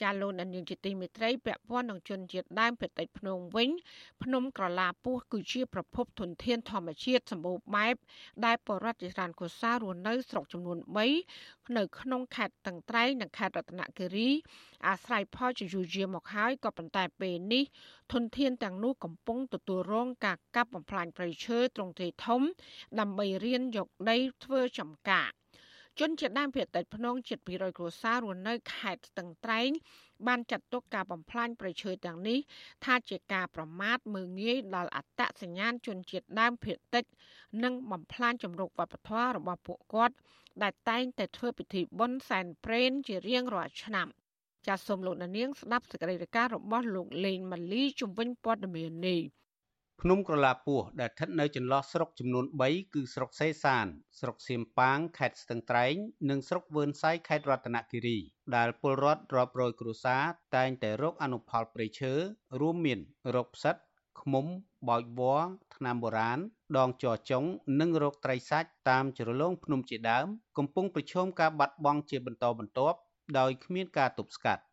[0.01, 3.69] ចាលោកនាងជាទីមេត្រីពាក់ព័ន្ធនឹងជនជាតិដើមភាគតិចភ្នំវិញ
[4.23, 7.95] ភ្នំក្រឡាពោះគឺជាប្រភពធនធានធម្មជាតិសម្បូរបែប
[8.45, 10.77] ដែលបរដ្ឋជាច្រើនកុសារស់នៅស្រុកចំនួន
[11.27, 14.29] 3នៅក្នុងខេត្តតឹងត្រែងនិងខេត្តរតនគិរី
[14.87, 17.63] អាស្រ័យផលជាយូរយារមកហើយក៏ប៉ុន្តែពេលនេះ
[18.13, 22.41] ធនធានទាំងនោះកំពុងទទួលរងការកាប់បំផ្លាញព្រៃឈើទ្រង់ទ្រាយធំ
[22.99, 25.29] ដើម្បីរៀនយកដីធ្វើចំការ
[25.99, 29.69] ជនជាតិដើមភាគតិចភ្នងជិត200គ្រួសាររស់នៅខេត្តស្ទឹងត្រែង
[30.27, 32.39] បានចាត់ទុកការបំផ្លាញប្រៃឈើទាំងនេះ
[32.85, 37.05] ថាជាការប្រមាថមើលងាយដល់អត្តសញ្ញាណជនជាតិដើមភាគតិច
[37.63, 40.15] និងបំផ្លាញចម្រុះវប្បធម៌របស់ពួកគាត់
[40.63, 44.07] ដែលតែងតែធ្វើពិធីបុណ្យសែនព្រេនជារៀងរាល់ឆ្នាំ
[44.67, 49.21] ចាសសូមលោកនាងស្ដាប់សេចក្តីរាយការណ៍របស់លោកលេងម៉ាលីជំវិញព័ត៌មាននេះ
[50.03, 53.85] ភ្នំក្រឡាពោះដែលស្ថិតនៅចន្លោះស្រុកចំនួន3គឺស្រុកសេសាន
[54.19, 55.95] ស្រុកសៀមប៉ាងខេត្តស្ទឹងត្រែង
[56.29, 58.17] និងស្រុកវឿនសៃខេត្តរតនគិរី
[58.55, 60.23] ដែលពលរដ្ឋរាប់រយគ្រួសារ
[60.55, 62.13] តែងតែរកអនុផលព្រៃឈើ
[62.61, 62.99] រួមមាន
[63.35, 63.75] រោគផ្សិត
[64.21, 64.45] ឃ្មុំ
[64.89, 66.39] បោចវល្លិថ្នាំបុរាណ
[66.77, 67.43] ដងចរចុង
[67.79, 70.27] និងរោគត្រីសាច់តាមជ្រលងភ្នំជាដើម
[70.57, 72.97] កំពុងប្រឈមការបាត់បង់ជាបន្តបន្ទាប់
[73.39, 74.63] ដោយគ្មានការទប់ស្កាត់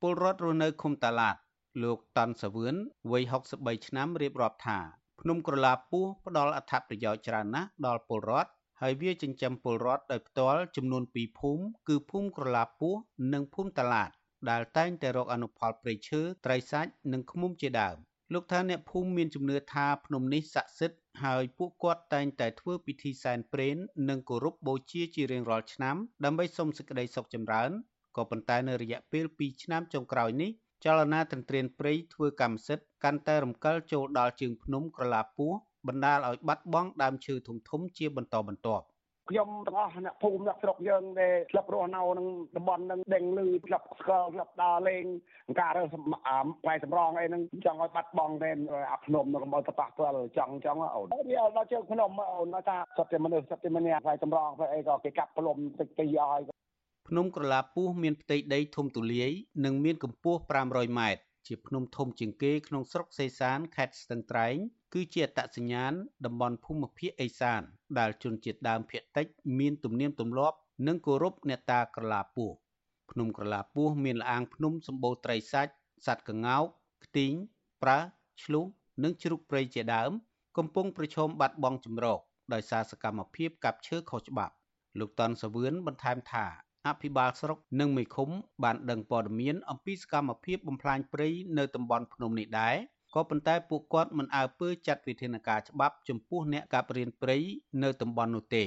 [0.00, 1.36] ពលរដ្ឋរស់នៅឃុំតាឡាត
[1.82, 2.74] លោកតាន់សាវឿន
[3.10, 3.22] វ័យ
[3.56, 4.78] 63ឆ្នាំរៀបរាប់ថា
[5.20, 8.50] ភ្នំក្រឡាពស់ផ្ដល់អត្ថប្រយោជន៍ច្រើនណាស់ដល់ពលរដ្ឋ
[8.80, 12.98] ហើយវាចិញ្ចឹមពលរដ្ឋដោយផ្ទាល់ចំនួន2ភូមិគឺភូមិក្រឡាពស់
[13.32, 14.10] និងភូមិតាឡាត
[14.50, 17.96] ដែលតែងតែរកអនុផលព្រៃឈើត្រីសាច់និងឃ្មុំជាដើម
[18.34, 23.76] លោកថាអ្នកភូមិមានជំនឿថាភ្នំនេះស័ក្តិសិទ្ធិហើយពួកគាត់តែងតែធ្វើពិធីសែនព្រេន
[24.08, 27.70] និងគោរពបូជាជារៀងរាល់ឆ្នាំដើម្បីសុំសេចក្តីសុខចម្រើន
[28.16, 30.50] ក៏ប៉ុន្តែនៅរយៈពេល2ឆ្នាំចុងក្រោយនេះ
[30.84, 35.52] ចលនាទន្ទ្រានព្រៃធ្វើកម្មសិទ្ធិកាន់តែរំកិលចូលដល់ជើងភ្នំក្រឡាពោះ
[35.88, 38.84] បណ្ដាលឲ្យបាត់បង់ដើមឈើធំធំជាបន្តបន្ទាប់
[39.30, 45.04] ខ្ញុំទាំងអស់អ្នកភូមិអ្នកស្រុកយើងដែលស្លាប់រស់នៅក្នុងតំបន់នឹងដេងលឺស្លាប់ស្គាល់ស្លាប់ដើរលេង
[45.60, 45.94] ការរើស
[46.62, 48.50] ផ្លែសម្រងអីហ្នឹងចង់ឲ្យបាត់បង់តែ
[48.92, 56.40] អាភ្នំនឹងមកទៅប៉ះពាល់ចង់ចង់អូនវាដល់ជើងភ្នំអូនថាសត្វតែមនុស្សសត្វតែម្នាក់ផ្លែសម្រងផ្លែអីក៏គេកាប់ផ្លុំតិចទីឲ្យ
[57.10, 59.30] ភ្នំក្រឡាពោះមានផ្ទៃដីធំទូលាយ
[59.64, 64.56] និងមានកម្ពស់500ម៉ែត្រជាភ្នំធំជាងគេក្នុងស្រុកសេសានខេត្តស្ទឹងត្រែង
[64.94, 65.92] គឺជាអត្តសញ្ញាណ
[66.24, 67.62] តំបន់ភូមិភាគឦសាន
[67.98, 69.26] ដែលជនជាតិដើមភាគតិច
[69.58, 70.56] មានទំនៀមទម្លាប់
[70.86, 72.50] និងគោរពអ្នកតាក្រឡាពោះ
[73.10, 75.72] ភ្នំក្រឡាពោះមានលអាងភ្នំសម្បូរត្រីសាច់
[76.06, 76.64] សត្វក្ងោក
[77.04, 77.32] ខ្ទីង
[77.82, 77.98] ប្រើ
[78.42, 78.64] ឆ្លុះ
[79.02, 80.10] និងជ្រូកព្រៃជាដើម
[80.58, 82.20] កំពុងប្រឈមបាត់បង់ជំរក
[82.52, 84.54] ដោយសារសកម្មភាពកាប់ឈើខុសច្បាប់
[84.98, 86.46] លោកតនសាវឿនបន្ថែមថា
[86.88, 88.30] អភិបាលស្រុកនិងមេឃុំ
[88.64, 91.28] បានដឹងព័ត៌មានអំពីសកម្មភាពបំផ្លាញព្រៃ
[91.58, 92.76] នៅតំបន់ភ្នំនេះដែរ
[93.14, 97.38] ក៏ប៉ុន្តែពួកគាត់មិនអើពើចាត់វិធានការច្បាប់ចំពោះអ្នកកាប់រៀនព្រៃ
[97.82, 98.64] នៅតំបន់នោះទេ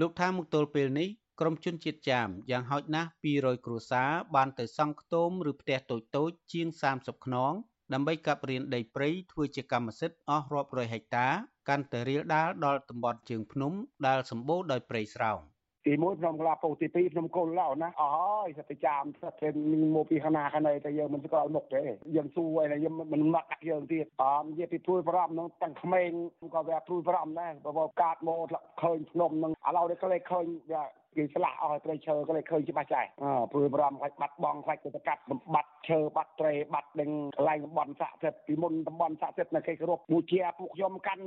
[0.00, 1.08] លោកថាមកទល់ពេលនេះ
[1.40, 7.52] ក្រុមជនជាតិចាមយ៉ាងហោចណាស់200គ្រួសារបានទៅសង់ខ្ទមឬផ្ទះតូចតូចជាង30ខ្នង
[7.92, 11.28] ដើម្បីកាប់រៀនដីព្រៃធ្វើជាកម្មសិទ្ធិអស់រាប់រយហិកតា
[11.68, 13.72] កាន់តែរៀលដាលដល់តំបន់ជើងភ្នំ
[14.06, 15.40] ដែលសម្បូរដោយព្រៃស្រោង។
[15.88, 19.54] ទី1ក្នុងក្លាពោទី2ក្នុងគុលឡោណាអស់ហើយសិតចាំសិតពេល
[19.94, 21.82] មកពីខាងណាខាងណីតែយើងមិនស្គាល់មុខទេ
[22.16, 26.10] យើងសួរអីយើងមិនមកដាក់យើងទៀតអមនិយាយពីព្រួយប្រំនឹងទាំងក្មេង
[26.54, 28.38] ក៏វាព្រួយប្រំដែរបើកាតមក
[28.82, 30.84] ឃើញភ្នំនឹងឥឡូវនេះក៏លេឃើញវា
[31.16, 41.24] គេឆ្លាស់អស់ត្រីឈើក៏លេឃើញច្បាស់ចាស់អើព្រួយប្រំខ្លាច់បាត់បងខ្លាច់ទៅកាត់បំបត្តិឈើបាត់ត្រីបាត់នឹងកន្លែងតំបន់ស័ក្តិសិទ្ធពីមុនតំបន់ស័ក្តិសិទ្ធនៅគេគោរពពូជាពួកខ្ញុំកាន់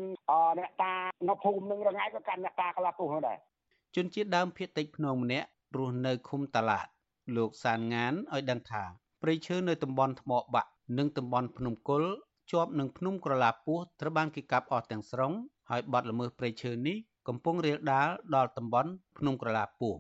[0.59, 0.93] អ្នកតា
[1.30, 3.39] នៅភូមិនឹងរងាយក៏កាន់អ្នកតាក្លាពុះដែរ
[3.95, 6.87] ជនជាតិដើមភាគតិចភ្នងម្នាក់រស់នៅឃុំតាឡាត
[7.35, 8.83] លោកសានងានឲ្យដឹងថា
[9.21, 12.03] ព្រៃឈើនៅតំបន់ថ្មបាក់និងតំបន់ភ្នំគុល
[12.51, 15.33] ជាប់នឹងភ្នំក្រឡាពោះត្រូវបានគេកាប់អស់ទាំងស្រុង
[15.69, 19.93] ហើយបាត់ល្មើសព្រៃឈើនេះកំពុងរាលដាលដល់តំបន់ភ្នំក្រឡាពោះ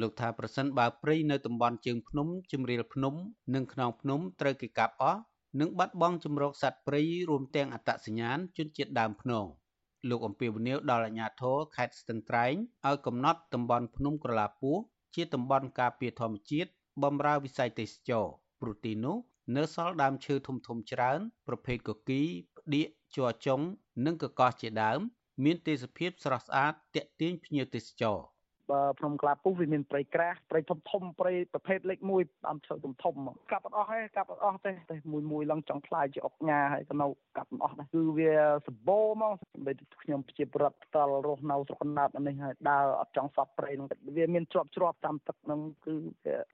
[0.00, 3.14] លោកថាប្រសិនបើព្រៃនៅតំបន់ជើងភ្នំជំរាលភ្នំ
[3.54, 5.20] និងខ្នងភ្នំត្រូវគេកាប់អស់
[5.60, 9.46] នឹងបាត់បង់ជំរកសត្វព្រៃរួមទាំងអត្តសញ្ញាណជនជាតិដើមភ្នង។
[10.08, 12.54] លោកអំពីវនីវដល់អាជ្ញាធរខេត្តស្ទឹងត្រែង
[12.88, 14.76] ឲ្យកំណត់តំបន់ភ្នំក្រឡាពោះ
[15.14, 16.70] ជាតំបន់ការពារធម្មជាតិ
[17.02, 18.26] បំរើវិស័យទេសចរ
[18.60, 19.16] ព្រោះទីនោះ
[19.56, 22.22] នៅសល់ដើមឈើធំធំច្រើន ប្រភេទកគី
[22.58, 23.60] ផ្ដៀកជ័រចុង
[24.06, 25.00] និងកកោះជាដើម
[25.44, 28.18] មានទេសភាពស្រស់ស្អាតទាក់ទាញភ្ញៀវទេសចរ
[28.98, 33.14] ភ្នំក្លាពុះវាមានព្រៃក្រាស់ព្រៃធំធំព្រៃប្រភេទលេខ1ដើមឈើធំធំ
[33.52, 37.06] កាប់អត់អស់ទេកាប់អត់អស់ទេតែមួយមួយឡើងចង់ខ្លាយជាអុកញ៉ាហើយក៏នៅ
[37.36, 38.32] កាប់អត់ដែរគឺវា
[38.68, 39.32] សម្បូរហ្មង
[39.66, 43.86] បីខ្ញុំជាប្រដ្ឋផ្ទាល់រស់នៅស្រុកកណ្ដាប់នេះហើយដើរអត់ចង់សពព្រៃនោះ
[44.16, 45.94] វាមានជ្រប់ជ្រាប់តាមទឹកហ្នឹងគឺ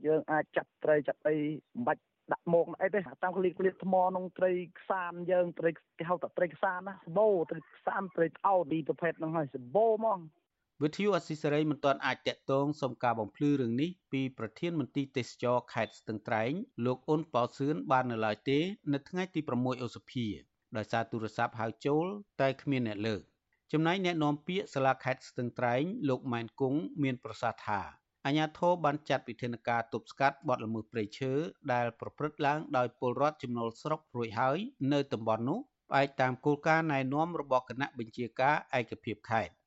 [0.06, 2.02] យើងអាចចាប់ត្រីចាប់អីមិនបាច់
[2.32, 4.50] ដាក់មកអីទេតាមក្លៀកក្លៀកថ្មក្នុងត្រី
[4.80, 10.18] ខ្សានយើងត្រីគេហៅថាត្រីខ្សានណាសម្បូរត្រីខ្សានត្រីអោឌីប្រភេទហ្នឹងហើយសម្បូរហ្មង
[10.84, 16.52] វិទ្យុអស៊ីសេរីមិនទាន់អាចតាក់ទងសុំការបំភ្លឺរឿងនេះពីប្រធានមន្ទីរទេសចរខេត្តស្ទឹងត្រែង
[16.86, 18.58] លោកអ៊ុនប៉ោសឿនបាននៅឡើយទេ
[18.92, 20.26] នៅថ្ងៃទី6ឧសភា
[20.76, 22.06] ដោយសារទូរស័ព្ទហៅចូល
[22.40, 23.20] តែគ្មានអ្នកលើក
[23.72, 27.80] ចំណែកអ្នកនាំពាក្យសាលាខេត្តស្ទឹងត្រែងលោកម៉ែនគង់មានប្រសាសន៍ថា
[28.26, 31.32] អាញាធរបានចាត់វិធានការទប់ស្កាត់បទល្មើសព្រៃឈើ
[31.72, 34.58] ដែលប្រព្រឹត្តឡើងដោយពលរដ្ឋចំណូលស្រុករួចហើយ
[34.92, 35.58] នៅតំបន់នោះ
[35.90, 39.57] ផ្អែកតាមគោលការណ៍ណែនាំរបស់គណៈបញ្ជាការឯកភាពខេត្ត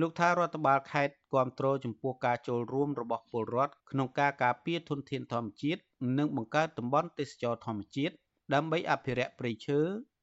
[0.00, 5.80] លោកថារដ្ឋបាលខេត្តគ្រប់គ្រងចំពោះការចូលរួមរបស់ពលរដ្ឋក្នុងការការពារធនធានធម្មជាតិ
[6.18, 8.14] និងបង្កើតតំបន់ទេសចរធម្មជាតិ
[8.54, 9.80] ដើម្បីអភិរក្សព្រៃឈើ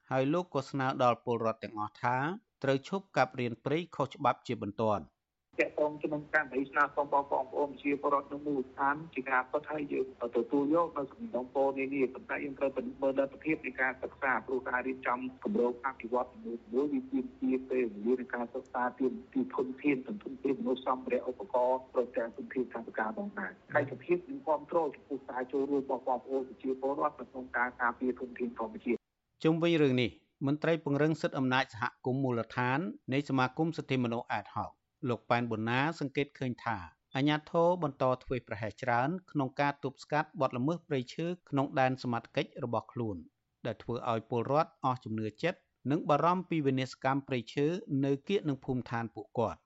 [0.09, 2.17] ហើយលោកក៏ស្នើដល់ពលរដ្ឋទាំងអស់ថា
[2.63, 5.03] ត្រូវឈប់កាប់រានព្រៃខុសច្បាប់ជាបន្ទាន់។
[5.61, 10.05] តកតងជាមួយកម្មវិធីស្នើសុំបងប្អូនជាពលរដ្ឋនៅមូលដ្ឋានជាការពិតហើយយើង
[10.35, 28.99] ទទួលយកនៅសំណុំពរនេះនេះប៉ុន្តែយើងត្រូវពិនិត្យមើលលទ្ធភាពនៃការសិក្សាព្រោះការរៀបចំគម្រោងអភិវឌ្ឍន៍មួយមួយវាទាមទារពេលវេលានៃការសិក្សាទាមទារធនធានទន្ទឹមទារមនុស្សសម្ភារៈឧបករណ៍ប្រទាំងទន្ធានកម្មការផងដែរហើយសភាពនិងគ្រប់គ្រងចំពោះការចូលរួមរបស់បងប្អូនជាពលរដ្ឋក្នុងការការពារធនធានធម្មជាតិ
[29.43, 30.09] ជុំវិញរឿងនេះ
[30.47, 32.79] មន្ត្រីពង្រឹងសិទ្ធិអំណាចសហគមន៍មូលដ្ឋាន
[33.13, 34.76] នៃសមាគមសិទ្ធិមនុស្សអាតហុក
[35.09, 36.77] លោកប៉ែនប៊ុនណាសង្កេតឃើញថា
[37.15, 43.17] អាញាធរបន្តធ្វើប្រហែសច្រើនក្នុងការទប់ស្កាត់បទល្មើសព្រៃឈើក្នុងដែនសមត្ថកិច្ចរបស់ខ្លួន
[43.65, 45.59] ដែលធ្វើឲ្យពលរដ្ឋអស់ជំនឿចិត្ត
[45.91, 47.65] និងបារម្ភពីវិនាសកម្មព្រៃឈើ
[48.05, 49.59] នៅគៀកនឹងភូមិឋានពួកគាត់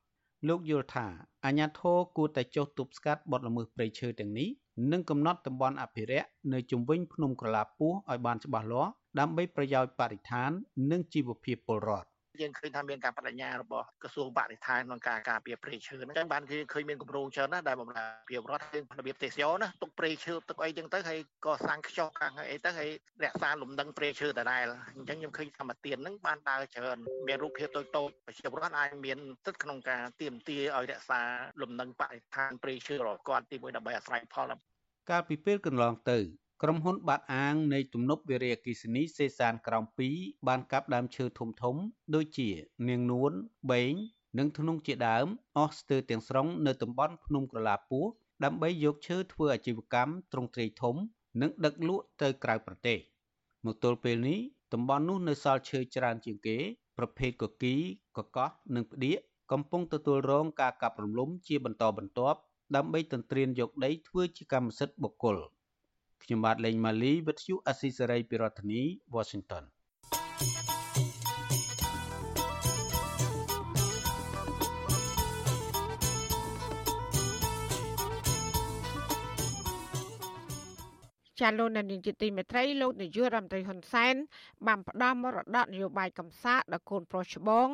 [0.48, 1.08] លោកយល់ថា
[1.46, 4.50] អាញាធរគួរតែចុះទប់ស្កាត់បទល្មើសព្រៃឈើទាំងនេះ
[4.92, 10.52] និងកំណត់តំបន់អភិរក្សនៅជុំវិញភ្នំក្រឡាពស់ឲ្យបានច្បាស់លាស់ដើម្បីប្រយោជន៍បរិស្ថាន
[10.92, 22.90] និងជីវភាពពលរដ្ឋ យើងឃើញថាមានការបដិញ្ញារបស់ក្រសួងបរិស្ថានក្នុងការការពារព្រៃឈើហ្នឹងចឹងបានគឺឃើញមានគម្រោងច្រើនណាស់ដែលបម្រើពីរដ្ឋយើងរបៀបទេសចរណាទុកព្រៃឈើទុកអីចឹងទៅហើយកសាងខ្ចោះខាងអីទៅហើយ
[23.24, 24.66] រក្សាលំនឹងព្រៃឈើដដែល
[24.98, 31.22] អញ្ចឹងខ្ញុំឃើញធម្មទានហ្នឹងបានដើរច្រើនមានរូបភាពតូចតូចប្រជាពលរដ្ឋអាចមានសិទ្ធិក្នុងការទៀមទាឲ្យរក្សា
[31.62, 34.54] លំនឹងបរិស្ថានព្រៃឈើរបស់គាត់ទីមួយដើម្បីអាស្រ័យផល
[35.10, 36.18] កាលពីពេលកន្លងទៅ
[36.64, 39.86] ក្រុមហ៊ុនបាតអាងនៃទំនប់វារីអគ្គិសនីសេសានក្រោម
[40.16, 41.76] 2បានកាប់ដើមឈើធំធំ
[42.16, 42.49] ដូចជា
[42.89, 43.32] នាងនួន
[43.72, 43.93] បេង
[44.38, 48.09] និងធ្នង់ជាដើមអស់ស្ទើរទាំងស្រុងនៅតំបន់ភ្នំក្រឡាពស់
[48.43, 50.95] ដើម្បីយកឈើធ្វើអាជីវកម្មទ្រង់ទ្រាយធំ
[51.41, 52.97] និងដឹកលក់ទៅក្រៅប្រទេស
[53.66, 54.39] មកទល់ពេលនេះ
[54.74, 56.57] តំបន់នោះនៅសល់ឈើច្រើនជាងគេ
[56.97, 57.76] ប្រភេទកគី
[58.18, 59.18] កកោះនិងផ្ដៀក
[59.51, 62.39] កំពុងទទួលរងការកាប់រំលំជាបន្តបន្ទាប់
[62.76, 65.39] ដើម្បីទន្ទ្រានយកដីធ្វើជាកម្មសិទ្ធិបុគ្គល។
[66.24, 68.82] ខ្ញុំបាទលេងម៉ាលីវិទ្យុអស៊ីសេរីពីរដ្ឋធានី
[69.16, 69.64] Washington
[81.42, 84.16] ចាលោកនាយកជាទីមេត្រីលោកនាយករដ្ឋមន្ត្រីហ៊ុនសែន
[84.68, 87.68] បានផ្ដល់មរតកនយោបាយកំសាកដល់កូនប្រុសច្បង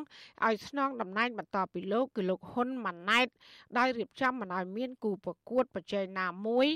[0.45, 3.27] ឲ្យស្នងតំណែងបន្តពីលោកគឺលោកហ៊ុនម៉ាណែត
[3.77, 6.67] ដោយរៀបចំមិនឲ្យមានគូប្រកួតប្រជែងណាមួយ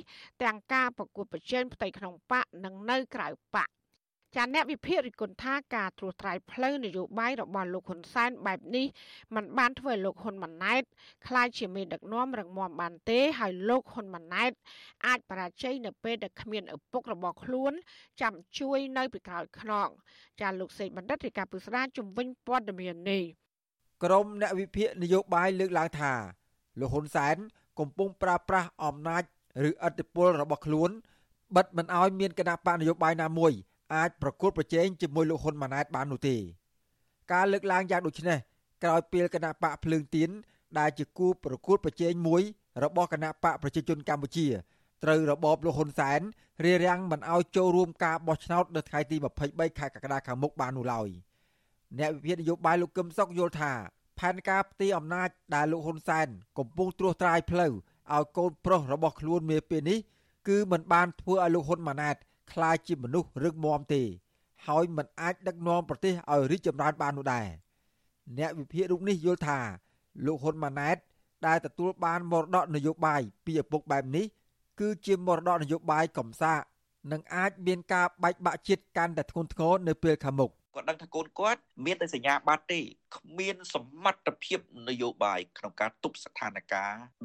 [0.43, 3.69] ទាំងការប្រកួតប្រជែងផ្ទៃក្នុងបកនិងនៅក្រៅបក
[4.35, 8.85] ចាអ្នកវិភាគរិះគន់ថាការត្រួសត្រាយផ្លូវនយោបាយរបស់លោកហ៊ុនសែនបែបនេះ
[9.35, 10.83] มันបានធ្វើឲ្យលោកហ៊ុនម៉ាណែត
[11.27, 14.51] ខ្លាចជាមេដឹកនាំរងមាំបានទេហើយលោកហ៊ុនម៉ាណែត
[15.07, 17.73] អាចបរាជ័យនៅពេលដែលគ្មានឪពុករបស់ខ្លួន
[18.21, 19.87] ចាំជួយនៅពីក្រោយខ្នង
[20.41, 23.23] ចាលោកសេកបណ្ឌិតរាជការពុស្ដាជំវិញព័ត៌មាននេះ
[24.03, 26.13] ក្រមអ្នកវិភាគនយោបាយលើកឡើងថា
[26.79, 27.35] លោកហ៊ុនសែន
[27.79, 29.23] កំពុងប្រើប្រាស់អំណាច
[29.67, 30.89] ឬឥទ្ធិពលរបស់ខ្លួន
[31.55, 33.53] បិទមិនឲ្យមានគណៈបកនយោបាយណាមួយ
[33.93, 36.35] អាចប្រកួតប្រជែងជាមួយលោកហ៊ុនម៉ាណែតបាននោះទេ
[37.31, 38.39] ការលើកឡើងយ៉ាងដូចនេះ
[38.83, 40.29] ក្រោយពេលគណៈបកភ្លើងទៀន
[40.79, 42.41] ដែលជាគូប្រកួតប្រជែងមួយ
[42.83, 44.47] របស់គណៈបកប្រជាជនកម្ពុជា
[45.03, 46.21] ត្រូវរបបលោកហ៊ុនសែន
[46.63, 49.15] រារាំងមិនឲ្យចូលរួមការបោះឆ្នោតនៅថ្ងៃទី
[49.47, 51.07] 23ខែកក្កដាខាងមុខបាននោះឡើយ
[51.99, 53.71] អ្នកវិភាគនយោបាយលោកកឹមសុខយល់ថា
[54.19, 56.27] ផែនការផ្ទេរអំណាចដែលលោកហ៊ុនសែន
[56.57, 57.73] កំពុងត្រួសត្រាយផ្លូវ
[58.13, 59.99] ឲ្យកូនប្រុសរបស់ខ្លួននាពេលនេះ
[60.47, 62.15] គឺមិនបានធ្វើឲ្យលោកហ៊ុនម៉ាណែត
[62.52, 64.02] คล้ายជាមនុស្សរឹងមាំទេ
[64.66, 67.46] ហើយមិនអាចដឹកនាំប្រទេសឲ្យរីកចម្រើនបាននោះដែរ
[68.38, 69.58] អ្នកវិភាគរូបនេះយល់ថា
[70.26, 70.96] លោកហ៊ុនម៉ាណែត
[71.46, 74.26] ដែលទទួលបានមរតកនយោបាយពីឪពុកបែបនេះ
[74.80, 76.60] គឺជាមរតកនយោបាយកំសាក
[77.12, 82.80] និងអាចមានការបែកបាក់ជាតិកាន់តែធ្ងន់ធ្ងរនៅពេលខាងមុខគាត់ដឹងថាកូនគាត់មានតែសញ្ញាបត្រទេ
[83.16, 84.58] គ្មានសមត្ថភាព
[84.88, 86.74] នយោបាយក្នុងការទប់ស្ថានភាព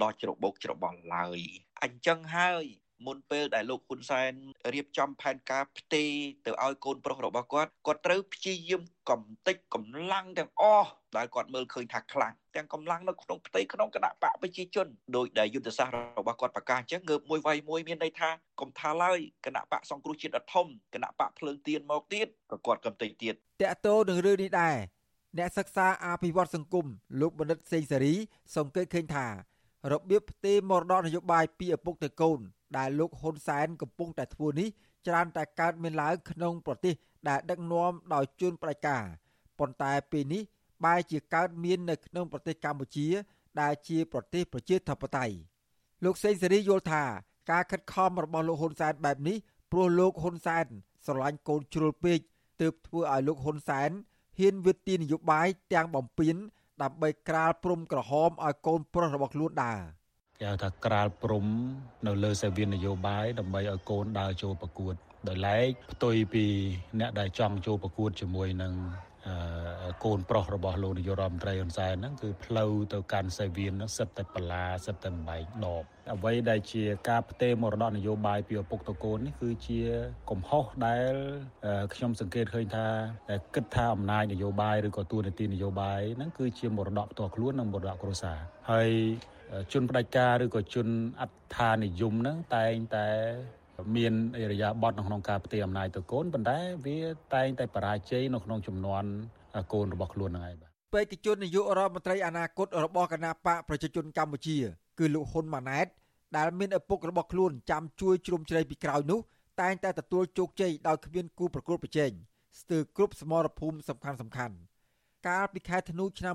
[0.02, 1.40] ដ៏ច្របូកច្របល់ឡើយ
[1.84, 2.66] អញ្ចឹងហើយ
[3.07, 4.33] មុនពេលដែលលោកហ៊ុនសែន
[4.75, 6.11] រៀបចំផែនការផ្ទេរ
[6.47, 14.87] ទៅឲ្យកូនប្រុសរបស់គាត់គាត់ត្រូវព្យាយាមកំទេចកម្លាំងទាំងអស់ដែលគាត់មើលឃើញថាខ្លាំងទាំងកម្លាំងនៅក្នុងផ្ទៃក្នុងគណៈបកប្រជាជន
[15.17, 18.31] ដោយដែលយុទ្ធសាស្ត្ររបស់គាត់ប្រកាសអញ្ចឹងងើបមួយវាយមួយមានន័យថា
[18.61, 24.77] កុំថាឡើយគណៈបកសង្គ្រោះជាតិអធំគណៈបកភ្លើងទៀនមកទៀតក៏គាត់កំទេចទៀតតកតោនឹងរឿងនេះដែរ
[25.39, 26.87] អ្នកសិក្សាអភិវឌ្ឍសង្គម
[27.21, 28.15] លោកបណ្ឌិតសេងសេរី
[28.57, 29.27] សង្កេតឃើញថា
[29.93, 32.39] របៀបផ្ទេរមរតកនយោបាយពីឪពុកទៅកូន
[32.77, 34.69] ដែលលោកហ៊ុនសែនកំពុងតែធ្វើនេះ
[35.07, 36.95] ច្រើនតែកើតមានឡើងក្នុងប្រទេស
[37.29, 39.05] ដែលដឹកនាំដោយជនផ្ដាច់ការ
[39.59, 40.43] ប៉ុន្តែពេលនេះ
[40.85, 43.09] បែរជាកើតមាននៅក្នុងប្រទេសកម្ពុជា
[43.61, 45.35] ដែលជាប្រទេសប្រជាធិបតេយ្យ
[46.05, 47.05] លោកសេងសេរីយល់ថា
[47.51, 49.37] ការខិតខំរបស់លោកហ៊ុនសែនបែបនេះ
[49.73, 50.67] ព្រោះលោកហ៊ុនសែន
[51.07, 52.19] ស្រឡាញ់កូនជ្រុលពេក
[52.61, 53.91] ទើបធ្វើឲ្យលោកហ៊ុនសែន
[54.39, 56.37] ហ៊ានវិទ្យានយោបាយទាំងបំពេញ
[56.83, 59.81] ដើម្បីក្រាលព្រំក្រហមឲ្យកូនប្រុសរបស់ខ្លួនដើរ
[60.41, 61.47] គេហៅថាក្រាលព្រំ
[62.07, 64.95] នៅលើសេវាននយោបាយដើម្បីឲ្យកូនដើរចូលប្រកួត
[65.29, 66.45] ដោយឡែកផ្ទុយពី
[67.01, 68.73] អ្នកដែលចង់ចូលប្រកួតជាមួយនឹង
[70.05, 79.81] កូនប្រុសរបស់លោកនាយករដ្ឋមន្ត្រីហ៊ុនសែនហ្នឹងគឺផ្លូវទៅកាន់សេវៀនហ្នឹងសិតតែបលាសិតតែបំបែកដបអ្វីដែលជាការផ្ទេរមរតកនយោបាយពីឪពុកទៅកូននេះគឺជា
[80.31, 81.13] កំហុសដែល
[81.95, 82.87] ខ្ញុំសង្កេតឃើញថា
[83.55, 88.39] គិតថាអំណាចនយោបាយឬក៏ទួលនីតិនយោបាយហ្នឹងគឺជាមរតកផ្ទាល់ខ្លួននិងមរតកគ្រួសារ
[88.71, 88.91] ហើយ
[89.73, 90.87] ជនផ្ដាច់ការឬក៏ជន
[91.21, 93.09] អត្ថានិយមហ្នឹងតែងតែ
[93.97, 96.99] មានអរិយាប័ត្រនៅក្នុងការផ្ទេរអំណាចទៅកូនប៉ុន្តែវា
[97.35, 99.05] តែងតែបរាជ័យនៅក្នុងចំនួន
[99.73, 104.57] កូនរបស់ខ្លួនហ្នឹងឯងបាទបេក្ខជននាយករដ្ឋមន្ត្រីអនាគតរបស់គណៈបកប្រជាជនកម្ពុជា
[104.99, 105.87] គឺលោកហ៊ុនម៉ាណែត
[106.37, 109.21] ដែលមានឪពុករបស់ខ្លួនចាំជួយជ្រោមជ្រែងពីក្រោយនោះ
[109.61, 112.11] តែងតែទទួលជោគជ័យដោយគ្មានគូប្រកួតប្រជែង
[112.61, 114.55] ស្ទើរគ្រប់សមរភូមិសំខាន់សំខាន់
[115.29, 116.35] កាលពីខែធ្នូឆ្នាំ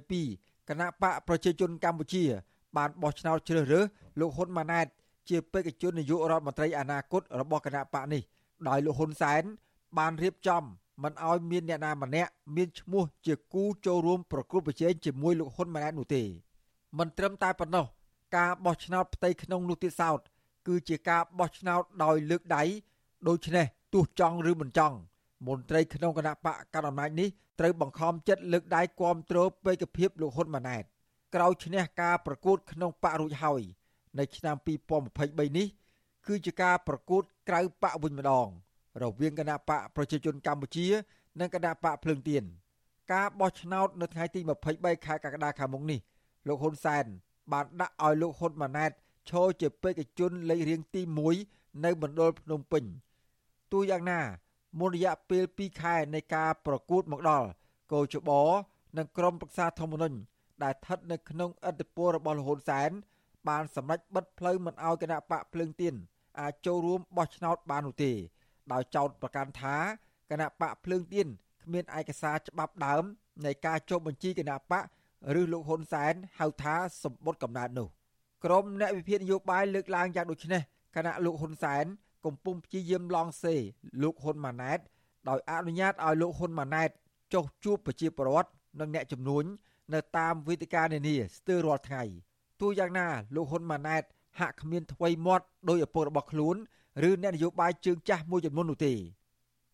[0.00, 2.24] 2022គណៈបកប្រជាជនកម្ពុជា
[2.76, 3.84] បានបោះឆ្នោតជ្រើសរើស
[4.20, 4.86] លោកហ៊ុនម៉ាណែត
[5.32, 8.22] ជាបេក្ខជននាយករដ្ឋមន្ត្រីអនាគតរបស់គណៈបកនេះ
[8.68, 9.42] ដោយលោកហ៊ុនសែន
[9.98, 10.62] បានរៀបចំ
[11.02, 16.22] មិនឲ្យមានអ្នកណាម្នាក់មានឈ្មោះជាគូចូលរួមប្រគល់ប្រជែងជាមួយលោកហ៊ុនម៉ាណែតនោះទេ
[16.98, 17.86] មិនត្រឹមតែប៉ុណ្ណោះ
[18.36, 20.20] ការបោះឆ្នោតផ្ទៃក្នុងនោះទៀតសោត
[20.66, 22.62] គឺជាការបោះឆ្នោតដោយលើកដៃ
[23.28, 24.96] ដូច្នេះទោះចង់ឬមិនចង់
[25.46, 27.28] មន្ត្រីក្នុងគណៈបកកណ្ដាលអំណាចនេះ
[27.60, 30.84] ត្រូវបង្ខំចិត្តលើកដៃគាំទ្របេក្ខភាពលោកហ៊ុនម៉ាណែត
[31.34, 33.62] ក្រោយឈ្នះការប្រកួតក្នុងបករួចហើយ
[34.18, 34.56] នៅឆ្នាំ
[35.06, 35.66] 2023នេះ
[36.26, 38.48] គឺជាការប្រកួតក្រៅបកវិញម្ដង
[39.02, 40.86] រវាងគណៈបកប្រជាជនកម្ពុជា
[41.40, 42.44] និងគណៈបកភ្លើងទៀន
[43.12, 44.40] ការបោះឆ្នោតនៅថ្ងៃទី
[44.72, 46.00] 23ខែកក្កដាខាងមុខនេះ
[46.46, 47.04] លោកហ៊ុនសែន
[47.52, 48.90] បានដាក់ឲ្យលោកហ៊ុនម៉ាណែត
[49.30, 51.02] ឈរជាបេក្ខជនលេខរៀងទី
[51.42, 52.84] 1នៅមណ្ឌលភ្នំពេញ
[53.72, 54.20] ទោះយ៉ាងណា
[54.78, 57.48] មុនរយៈពេល2ខែនៃការប្រកួតមកដល់
[57.92, 58.30] កោជប
[58.98, 60.16] និងក្រុមប្រឹក្សាធម្មនុញ្ញ
[60.62, 62.90] ដែលស្ថិតនៅក្នុងអធិបតេយ្យរបស់លោកហ៊ុនសែន
[63.48, 65.94] បានសម្រេចបិទផ្លូវមិនឲ្យគណៈបកភ្លើងទៀន
[66.40, 68.12] អាចចូលរួមបោះឆ្នោតបាននោះទេ
[68.72, 69.76] ដោយចោទប្រកាន់ថា
[70.30, 71.26] គណៈបកភ្លើងទៀន
[71.62, 73.04] គ្មានឯកសារច្បាប់ដើម
[73.44, 74.84] នៃការចុះបញ្ជីគណៈបក
[75.40, 77.88] ឬលោកហ៊ុនសែនហៅថាសម្បត្តិកំណើតនោះ
[78.44, 80.62] ក្រមអ្នកវិភាគនយោបាយលើកឡើងយ៉ាងដូចនេះ
[80.96, 81.84] គណៈលោកហ៊ុនសែន
[82.26, 83.54] កំពុងព្យាយាមឡងសេ
[84.02, 84.78] លោកហ៊ុនម៉ាណែត
[85.28, 86.90] ដោយអនុញ្ញាតឲ្យលោកហ៊ុនម៉ាណែត
[87.34, 89.44] ចុះជួបប្រជាពលរដ្ឋនិងអ្នកជំនួញ
[89.94, 92.02] នៅតាមវេទិកានានាស្ទើររាល់ថ្ងៃ
[92.62, 94.02] ទោះយ៉ាងណាលោកហ៊ុនម៉ាណែត
[94.40, 96.56] ហាក់គ្មានថ្មីមាត់ដោយឪពុករបស់ខ្លួន
[97.08, 98.94] ឬអ្នកនយោបាយជើងចាស់មួយចំនួននោះទេ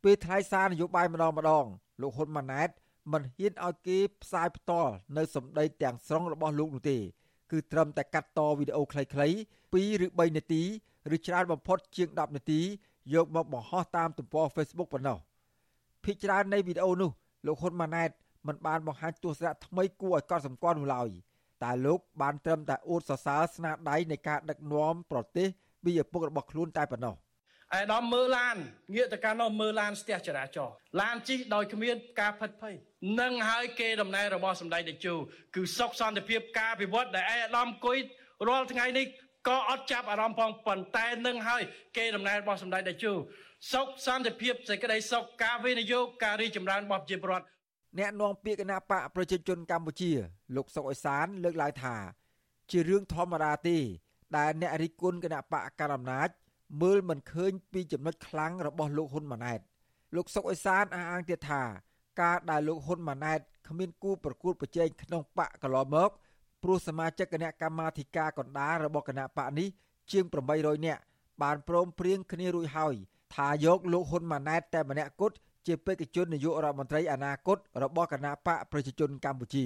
[0.03, 1.65] ពេលថ្លែងសារនយោបាយម្ដងម្ដង
[2.01, 2.69] លោកហ៊ុនម៉ាណែត
[3.13, 6.99] មិនហ៊ានឲ្យគេផ្សាយផ្ទាល់នៅសម្ដីទាំងស្រុងរបស់លោកនោះទេ
[7.51, 10.63] គឺត្រឹមតែកាត់តវីដេអូខ្លីៗ2ឬ3នាទី
[11.15, 12.61] ឬច្រើនបំផុតជាង10នាទី
[13.15, 15.19] យកមកបង្ហោះតាមទំព័រ Facebook ប៉ុណ្ណោះ
[16.05, 17.11] ភាគច្រើននៃវីដេអូនោះ
[17.47, 18.11] លោកហ៊ុនម៉ាណែត
[18.47, 21.11] មិនបានបង្ហាញទស្សនៈថ្មីគួរឲ្យកត់សម្គាល់នោះឡើយ
[21.65, 25.49] តែលោកបានត្រឹមតែអួតសរសើរស្នាដៃនៃការដឹកនាំប្រទេស
[25.85, 27.15] ពីឪពុករបស់ខ្លួនតែប៉ុណ្ណោះ
[27.77, 28.57] ឯដំមើលឡាន
[28.95, 32.75] ងាកទៅកាន់នោះមើលឡានស្ទះចរាចរណ៍ឡានជិះដោយគ្មានការផិតភ័យ
[33.21, 35.15] នឹងហើយគេដំណើររបស់សម្ដេចតេជោ
[35.55, 37.99] គឺសុខសន្តិភាពការពិវត្តដែលឯអាដាមគុយ
[38.49, 39.07] រាល់ថ្ងៃនេះ
[39.49, 41.63] ក៏អត់ចាប់អារម្មណ៍ផងប៉ុន្តែនឹងហើយ
[41.97, 43.13] គេដំណើររបស់សម្ដេចតេជោ
[43.73, 47.47] សុខសន្តិភាពសេចក្តីសុខការវិនិយោគការរីចម្រើនរបស់ប្រជាពលរដ្ឋ
[47.99, 50.11] អ្នកនាំពាក្យគណៈបកប្រជាជនកម្ពុជា
[50.57, 51.95] លោកសុកអេសាន លើកឡើងថា
[52.71, 53.79] ជារឿងធម្មតាទេ
[54.37, 56.29] ដែលអ្នករិះគន់គណៈបកកណ្ដាលអំណាច
[56.83, 59.61] មើលមិនឃើញពីចំណុចខ្លាំងរបស់លោកហ៊ុនម៉ាណែត
[60.17, 61.63] លោកសុកអេសានអះអាងទៀតថា
[62.21, 66.11] ការដែលលោកហ៊ុនម៉ាណែតគ្មានគូប្រកួតប្រជែងក្នុងបកកន្លងមក
[66.63, 69.69] ព្រោះសមាជិកគណៈកម្មាធិការកណ្ដាលរបស់គណៈបកនេះ
[70.11, 70.25] ជាង
[70.57, 71.03] 800នាក់
[71.43, 72.95] បានព្រមព្រៀងគ្នារួចហើយ
[73.35, 75.37] ថាយកលោកហ៊ុនម៉ាណែតតែម្នាក់គត់
[75.69, 79.65] ជាបេក្ខជននាយករដ្ឋមន្ត្រីអនាគតរបស់គណៈបកប្រជាជនកម្ពុជា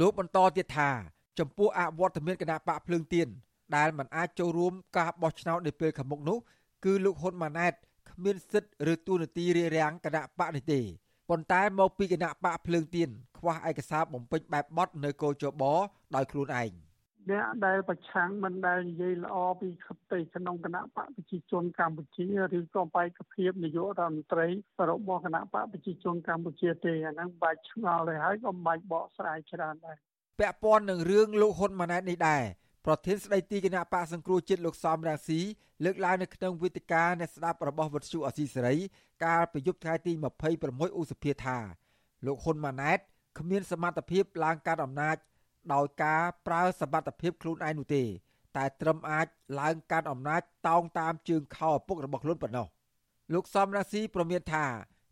[0.00, 0.90] លោកបន្តទៀតថា
[1.38, 3.28] ចំពោះអវត្តមានគណៈបកភ្លើងទៀន
[3.76, 6.38] ដែលមិនអាចចូលរួមការបោះឆ្នោតនៅពេលខាងមុខនោះ
[6.84, 7.72] គឺលោកហ៊ុនម៉ាណែត
[8.10, 10.80] គ្មានសិទ្ធិឬទូនាទីរារាំងគណៈបកនេះទេ
[11.28, 13.08] ប៉ុន្តែមកពីគណៈបកភ្លើងទៀន
[13.38, 15.62] ខ្វះឯកសារបំពេញបែបបត់នៅកោជប
[16.14, 16.70] ដោយខ្លួនឯង
[17.30, 22.26] អ្នកដែលប្រឆាំងមិនដែលនិយាយល្អពីខិតីក្នុងគណៈបកប្រជាជនកម្ពុជា
[22.58, 24.46] ឬក៏បេក្ខភាពនាយករដ្ឋមន្ត្រី
[24.90, 29.96] របស់គណៈបកប្រជាជនកម្ពុជាទេអាហ្នឹងបាច់ឆ្ងល់ទៅហើយក៏បាច់បកស្រាយច្រើនដែរ
[30.40, 32.42] ពាក់ព័ន្ធនឹងរឿងលោកហ៊ុនម៉ាណែតនេះដែរ
[32.86, 35.40] ប្រធានស្ដីទីគណៈបកសង្គ្រោះជាតិលោកសំរាំងស៊ី
[35.84, 38.76] លើកឡើងនៅក្នុងវេទិកាអ្នកស្ដាប់របស់វិទ្យុអសីសេរី
[39.24, 40.12] កាលពីយប់ថ្ងៃទី
[40.56, 41.58] 26ឧសភាថា
[42.26, 42.98] លោកហ៊ុនម៉ាណែត
[43.38, 45.16] គ្មានសមត្ថភាពឡើងកាន់អំណាច
[45.72, 48.02] ដោយការប្រើសមត្ថភាពខ្លួនឯងនោះទេ
[48.56, 49.26] តែត្រឹមអាច
[49.60, 52.66] ឡើងកាន់អំណាចតោងតាមជើងខោឪពុករបស់ខ្លួនប៉ុណ្ណោះ
[53.34, 54.64] លោកសំរាស៊ីប្រមានថា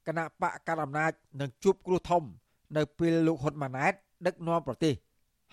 [0.07, 2.23] គណៈបកកណ្ដាលអំណាចនឹងជួបគ្រោះធំ
[2.77, 3.93] នៅពេលលោកហ៊ុនម៉ាណែត
[4.27, 4.95] ដឹកនាំប្រទេស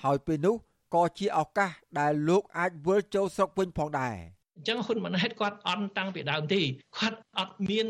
[0.04, 0.56] ហើយពេលនោះ
[0.96, 1.70] ក៏ជាឱកាស
[2.00, 4.16] ដែលលោកអាចវិលចូលស្រុកវិញផងដែរ
[4.60, 6.62] អញ្ចឹងហ៊ុនម៉ាណែតគាត់អន់តាំងពីដើមទេ
[6.98, 7.88] គាត់អត់មាន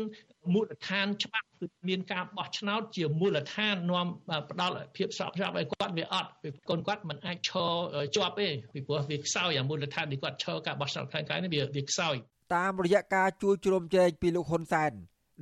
[0.54, 4.06] មូលដ្ឋានច្បាប់គឺមានការបោះឆ្នោតជាមូលដ្ឋាននាំ
[4.50, 7.72] ផ្ដល់ភាពស្របច្បាប់ឲ្យគាត់វាអត់ពីកូនគាត់មិនអាចឈរ
[8.16, 12.14] ជាប់ទេពីព្រោះវាខ្សោយអាមូលដ្ឋានដែលគាត់ឈរការបោះឆ្នោតខាងក្រៅនេះវាវាខ្សោយ
[12.54, 14.92] តាមរយៈការជួយជ្រោមជ្រែងពីលោកហ៊ុនសែន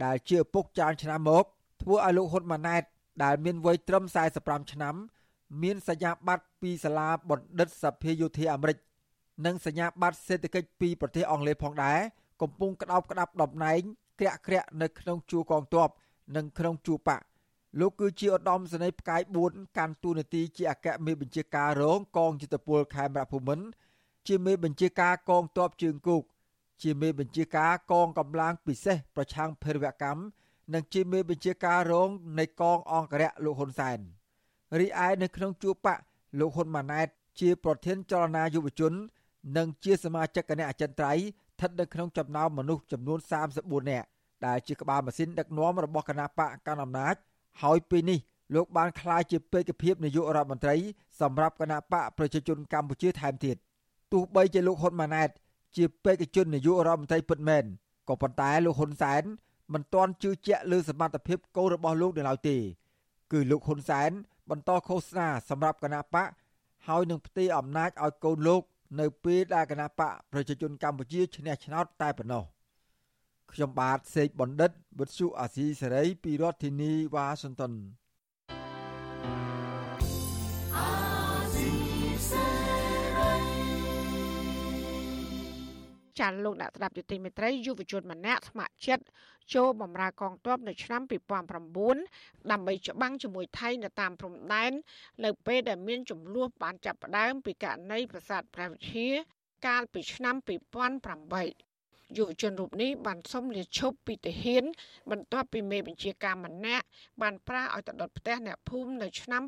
[0.04, 1.44] ដែលជាឪពុកចានឆ្នាំមក
[1.82, 2.82] ធ្វើឲ្យលោកហ៊ុនម៉ាណែត
[3.24, 4.04] ដែលមានវ័យត្រឹម
[4.38, 4.94] 45ឆ្នាំ
[5.62, 8.78] មានសញ្ញាបត្រពីសាលាបណ្ឌិតសភាយោធាអាមេរិក
[9.46, 11.98] និងសញ្ញាបត្រសេដ្ឋកិច្ចពីប្រទេសអង់គ្លេសផងដែរ
[12.42, 13.80] កំពុងក្តោបក្តាប់តំណែង
[14.20, 15.88] ក្រាក់ក្រាក់នៅក្នុងជួរកងទ័ព
[16.36, 17.22] និងក្នុងជួរបក
[17.80, 19.20] លោកគឺជាឧត្តមសេនីយ៍ផ្កាយ
[19.50, 23.66] 4កាន់តួនាទីជាអគ្គមេបញ្ជាការរងកងយុទ្ធពលខេមរភូមិន្ទ
[24.28, 26.22] ជាមេបញ្ជាការកងទ័ពជើងគោក
[26.82, 30.22] ជាមេបញ្ជាការកងកម្លាំងពិសេសប្រឆាំងភេរវកម្ម
[30.74, 32.08] និងជាមេបញ្ជាការរង
[32.38, 33.98] នៃកងអង្គរៈលោកហ៊ុនសែន
[34.78, 35.98] រីឯនៅក្នុងជួរបក
[36.40, 37.08] លោកហ៊ុនម៉ាណែត
[37.40, 38.92] ជាប្រធានចលនាយុវជន
[39.56, 41.24] និងជាសមាជិកគណៈអចិន្ត្រៃយ៍
[41.56, 43.18] ស្ថិតនៅក្នុងចំណោមមនុស្សចំនួន
[43.54, 44.06] 34នាក់
[44.46, 47.14] ដែលជាក្បាលម៉ាស៊ីនដឹកនាំរបស់គណៈបកកណ្ដាលអំណាច
[47.62, 48.18] ហើយពេលនេះ
[48.54, 50.76] លោកបានក្លាយជាបេក្ខភាពនាយករដ្ឋមន្ត្រី
[51.20, 53.56] សម្រាប់គណៈបកប្រជាជនកម្ពុជាថែមទៀត
[54.12, 55.30] ទោះបីជាលោកហ៊ុនម៉ាណែត
[55.76, 57.64] ជាបេក្ខជននាយករដ្ឋមន្ត្រីពិតមែន
[58.08, 59.22] ក៏ប៉ុន្តែលោកហ៊ុនសែន
[59.72, 62.56] មិនទាន់ជឿជាក់លើសមត្ថភាពកូនរបស់លោកនៅឡើយទេ
[63.32, 64.10] គឺលោកហ៊ុនសែន
[64.50, 66.28] បន្តឃោសនាសម្រាប់គណៈបក
[66.86, 68.62] ហើយនឹងផ្ទេរអំណាចឲ្យកូនលោក
[69.00, 72.44] នៅពេលដែលគណៈបកប្រជាជនកម្ពុជាឈ្នះឆ្នោតតែប៉ុណ្ណោះ
[73.52, 77.72] ខ្ញុំបាទសេកបណ្ឌិតវុទ្ធុអាស៊ីសេរីពីរដ្ឋធានីវ៉ាស៊ីនតោន
[86.20, 89.04] ចាលោកអ្នកស្ដាប់យុតិមេត្រីយុវជនម្នាក់ស្ម័គ្រចិត្ត
[89.54, 91.02] ចូលបម្រើកងទ័ពនៅឆ្នាំ
[91.56, 94.72] 2009ដើម្បីច្បាំងជាមួយថៃនៅតាមព្រំដែន
[95.24, 99.14] នៅពេលដែលមានចំនួនបានចាប់ផ្ដើមពីករណីប្រាសាទព្រះវិហារ
[99.66, 104.64] កាលពីឆ្នាំ2008យុវជនរូបនេះបានសុំលាឈប់ពីទាហាន
[105.10, 106.84] បន្ទាប់ពីមេបញ្ជាការម្នាក់
[107.22, 109.42] បានប្រាឲ្យទៅដុតផ្ទះអ្នកភូមិនៅឆ្នាំ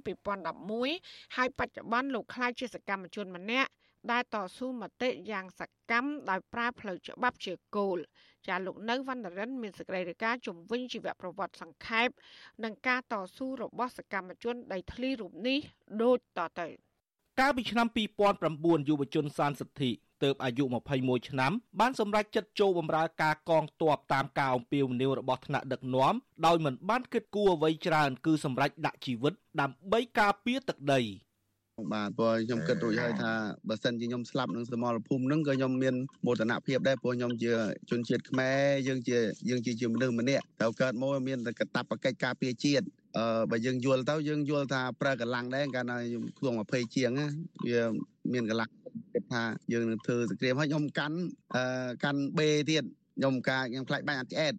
[0.64, 3.70] 2011ហើយបច្ចុប្បន្នលោកខ្លាចជាសកម្មជនម្នាក់
[4.12, 7.98] ដែលតស៊ូមតិយ៉ាងសកម្មដោយប្រើផ្លូវច្បាប់ជាគោល
[8.48, 12.09] ចាលោកនៅវណ្ណរិនមានសេចក្តីរាយការណ៍ជំវិញជីវប្រវត្តិសង្ខេប
[12.64, 15.59] និងការតស៊ូរបស់សកម្មជនដីធ្លីរូបនេះ
[16.03, 16.68] ដូចតទៅ
[17.40, 17.86] កាលពីឆ្នាំ
[18.38, 19.90] 2009យុវជនសានសិទ្ធិ
[20.22, 20.64] ទើបអាយុ
[20.96, 26.14] 21ឆ្នាំបានសម្រេចចិត្តចូលបម្រើការកងទ័ពតាមការអំពាវនាវរបស់ថ្នាក់ដឹកនាំ
[26.46, 31.01] ដោយមិនបានគិតគូរអ្វីច្រើនគឺសម្រេចដាក់ជីវិតដើម្បីការពារទឹកដី
[31.93, 33.33] បាទព្រោះខ្ញុំគិតរួចហើយថា
[33.68, 35.95] បើសិនជាខ្ញុំស្លាប់នឹងសមរភូមិនឹងក៏ខ្ញុំមាន
[36.26, 37.53] មោទនភាពដែរព្រោះខ្ញុំជា
[37.91, 39.18] ជនជាតិខ្មែរយើងជា
[39.49, 42.87] យើងជាមនុស្សម្នាក់ត្រូវកើតមកមានតែកតបកិច្ចការពារជាតិ
[43.18, 47.11] អឺបើយើងយល់ទៅយើងយល់ថាប្រើកម្លាំងដែរកាលណាខ្ញុំក្នុង20ជាង
[47.68, 47.83] វា
[48.33, 48.70] មានកម្លាំង
[49.14, 51.18] គិតថាយើងនឹងធ្វើសង្គ្រាមហើយខ្ញុំកាន់
[51.55, 52.85] អឺកាន់បេទៀត
[53.18, 54.55] ខ្ញុំការខ្ញុំខ្លាចបាញ់អត់ឆ្អែត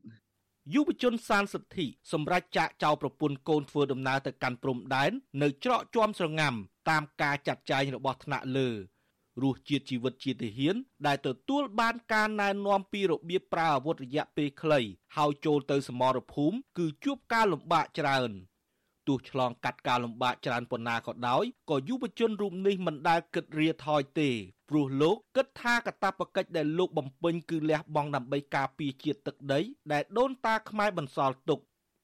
[0.73, 5.11] យុវជនសានសិទ្ធិសម្រាប់ចាក់ចោលប្រពន្ធកូនធ្វើដំណើរទៅកាន់ព្រំដែន
[5.41, 6.53] នៅច្រកជាំស្រងាំ
[6.89, 8.69] តាមការចាត់ចែងរបស់ថ្នាក់លើ
[9.43, 10.75] រសជាតិជីវិតជាទាហាន
[11.07, 14.79] ដែលទទួលបានការណែនាំពីរបៀបប្រើអាវុធរយៈពេលខ្លី
[15.17, 18.31] ហើយចូលទៅសមរភូមិគឺជួបការលំបាកច្រើន
[19.07, 24.29] ទោះឆ្លងកាត់ការលំបាកច្រើនប៉ុណ្ណាក៏ដោយក៏យុវជនរូបនេះមិនដែលគិតរាថយទេ
[24.69, 29.59] ព្រោះលោកគិតថាកតាបកិច្ចដែលលោកបំពេញគឺលះបង់ដើម្បីការពារជាតិទឹកដី
[29.91, 31.59] ដែលដូនតាខ្មែរបន្សល់ទុក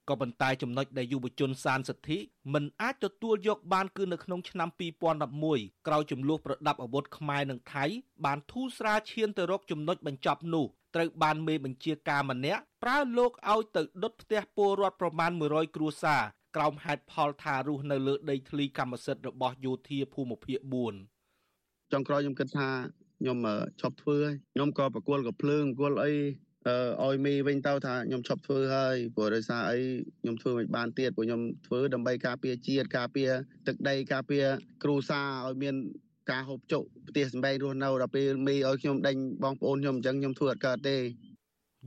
[0.09, 2.17] ក៏ប៉ុន្តែចំណុចដែលយុវជនសានសិទ្ធិ
[2.53, 4.69] មិនអាចទទួលយកបានគឺនៅក្នុងឆ្នាំ
[5.27, 7.85] 2011ក្រោយចំនួនប្រដាប់អាវុធខ្មែរនិងថៃ
[8.25, 16.21] បានធូរស្រាលឈានទៅរកចំណុចបញ្ចប់នោះត្រូវបានមេបញ្ជាការម្នាក់ប្រើលោកឲ្យទៅដុតផ្ទះពលរដ្ឋប្រមាណ100គ្រួសារ
[16.55, 20.59] ក្រោមហេតុផលថារស់នៅលើដីធ្លីកម្មសិទ្ធិរបស់យោធាភូមិភាគ
[21.25, 22.69] 4ចុងក្រោយខ្ញុំគិតថា
[23.19, 23.37] ខ្ញុំ
[23.81, 24.17] ឈប់ធ្វើ
[24.53, 26.13] ខ្ញុំក៏ប្រគល់ក៏ភ្លើងប្រគល់អី
[27.05, 29.79] ឲ្យមីវិញទៅថាខ្ញុំឈប់ធ្វើហើយព្រោះដោយសារអី
[30.21, 33.29] ខ្ញុំធ្វើមិនបានទៀតព្រោះខ្ញុំធ្វើដើម្បីការពារជាតិការពារ
[33.67, 34.43] ទឹកដីការពារ
[34.83, 35.75] គ្រួសារឲ្យមាន
[36.31, 40.97] ការហូបចុកផ្ទះសម្បែងរស់នៅដល់ពេលមីឲ្យខ្ញុំដេញបងប្អូនខ្ញុំអញ្ចឹងខ្ញុំធ្វើអត់កើតទេ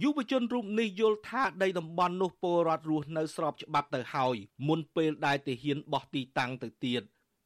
[0.03, 4.37] យុវជនរូបនេះយល់ថាដីតំបន់នោះពលរដ្ឋរស់នៅស្របច្បាប់ទៅហើយ
[4.69, 7.03] មុនពេលដែលទាហានបោះទីតាំងទៅទៀត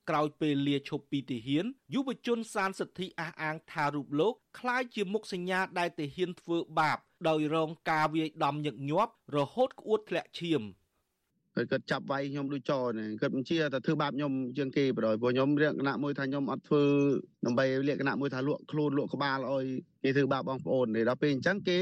[0.09, 10.63] ក្រោយពេលលាឈប់ពីទាហានយុវជនសានសិទ្ធិអះអាងថារូបលោកคล้ายជាមុខសញ្ញាដែលទាហានធ្វើបាបដោយរងការវាយដំញឹកញាប់រហូតក្អួតធ្លាក់ឈាម
[11.55, 16.83] ហើយគាត់ចាប់វាយខ្ញុំដូចចោនេះគាត់មិនជាតែធ្វើបាបខ្ញុំជាងគេបដ ாய் ព្រោះខ្ញុំលក្ខណៈមួយថាខ្ញុំអត់ធ្វើ
[17.45, 19.65] ដើម្បីលក្ខណៈមួយថាលក់ខ្លួនលក់ក្បាលឲ្យ
[20.03, 21.79] គេធ្វើបាបបងប្អូនដល់ពេលអញ្ចឹងគេ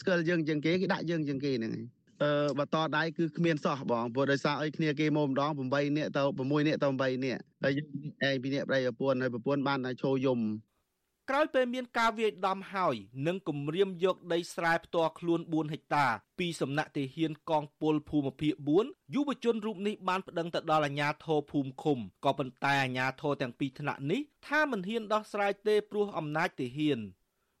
[0.00, 1.93] ស្គាល់យើងជាងគេគេដាក់យើងជាងគេហ្នឹងហើយ
[2.23, 7.87] អឺបន្តដៃគឺគ្មានសោះបងព្រោះដោយសារអីគ្នាគេមកម្ដង8នាក់ទៅ6នាក់ទៅ8នាក់ហើយយើង
[8.27, 10.39] ឯងពីនាក់ប្រៃប្រពន្ធហើយប្រពន្ធបានតែឈោយំ
[11.29, 12.95] ក្រោយពេលមានការវាយដំហើយ
[13.27, 16.05] និងគម្រាមយកដីស្រែផ្ទាល់ខ្លួន4ហិកតា
[16.39, 18.53] ពីសំណាក់ទាហានកងពលភូមិភាគ
[18.83, 26.99] 4យុវជនរូបនេះបានប្តឹងទៅដល់អាជ្ញាធរភូមិឃុំក៏ប៉ុន្តែអាជ្ញាធរទាំងពីរថ្នាក់នេះថាមិនហ៊ានដោះស្រាយទេព្រោះអំណាចទាហាន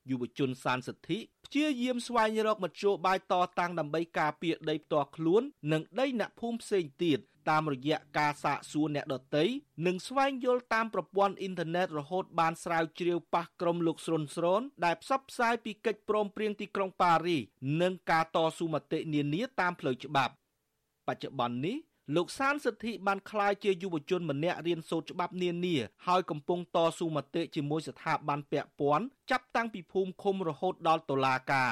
[0.09, 1.19] យុវជនសានសិទ្ធិ
[1.57, 9.43] ព្យាយាមស្វែងរកមធ្យោបាយតតាំងដើម្បីការពារដីផ្ទាល់ខ្លួន និងដីអ្នកភូមិផ្សេងទៀតតាមរយៈការសាកសួរអ្នកដទៃ
[9.85, 17.37] និងស្វែងយល់តាមប្រព័ន្ធអ៊ីនធឺណិតរហូតបានស្រាវជ្រាវប៉ះក្រុមលោកស្រុនស្រនដែលផ្សព្វផ្សាយពីកិច្ចព្រមព្រៀងទីក្រុងប៉ារី
[17.81, 20.33] និងការតស៊ូមតិនានាតាមផ្លូវច្បាប់
[21.07, 21.77] បច្ចុប្បន្ននេះ
[22.13, 25.75] លោកសានសិទ្ធិបានក្លាយជាយុវជនម្នាក់រៀនសូត្រច្បាប់នានា
[26.07, 31.71] ហើយកំពុងតស៊ូមតិជាមួយស្ថាប័នពាក់ព័ន្ធចាប់តាំងពីភូមិឃុំរហូតដល់តុលាការ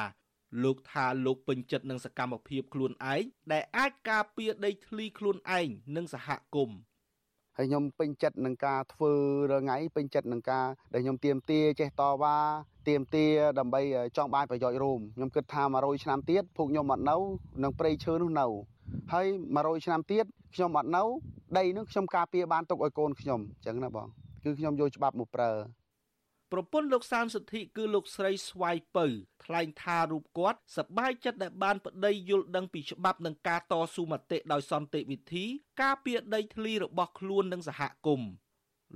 [0.64, 6.78] លោកថាលោកពេញចិត្តនឹងសកម្មភាពខ្លួនឯងដែលអាចការពារដីធ្លីខ្លួនឯងនិងសហគមន៍
[7.58, 9.14] ហើយខ្ញុំពេញចិត្តនឹងការធ្វើ
[9.52, 12.38] រងៃពេញចិត្តនឹងការដែលខ្ញុំទៀមទាចេះតវ៉ា
[12.88, 13.26] ទៀមទា
[13.60, 13.82] ដើម្បី
[14.18, 17.18] ចង់បានប្រយោជន៍រួមខ្ញុំគិតថា100ឆ្នាំទៀតភូកខ្ញុំអត់នៅ
[17.64, 18.48] នឹងព្រៃឈើនោះនៅ
[19.14, 19.26] ហើយ
[19.56, 20.26] 100ឆ្នាំទៀត
[20.56, 21.04] ខ្ញុំអត់នៅ
[21.58, 24.08] ដីនឹងខ្ញុំការពារបានទុកឲ្យកូនខ្ញុំអញ្ចឹងណាបង
[24.44, 25.52] គឺខ្ញុំយកច្បាប់មកប្រើ
[26.52, 29.06] ប្រពន្ធលោកសានសិទ្ធិគឺលោកស្រីស្វាយពៅ
[29.46, 35.46] ថ្លែងថារូបគាត់សប្បាយចិត្តដែលបានប្តីយល់ដឹងពីច្បាប់និងការតស៊ូមតិដោយសន្តិវិធី
[35.82, 38.30] ការពារដីធ្លីរបស់ខ្លួននិងសហគមន៍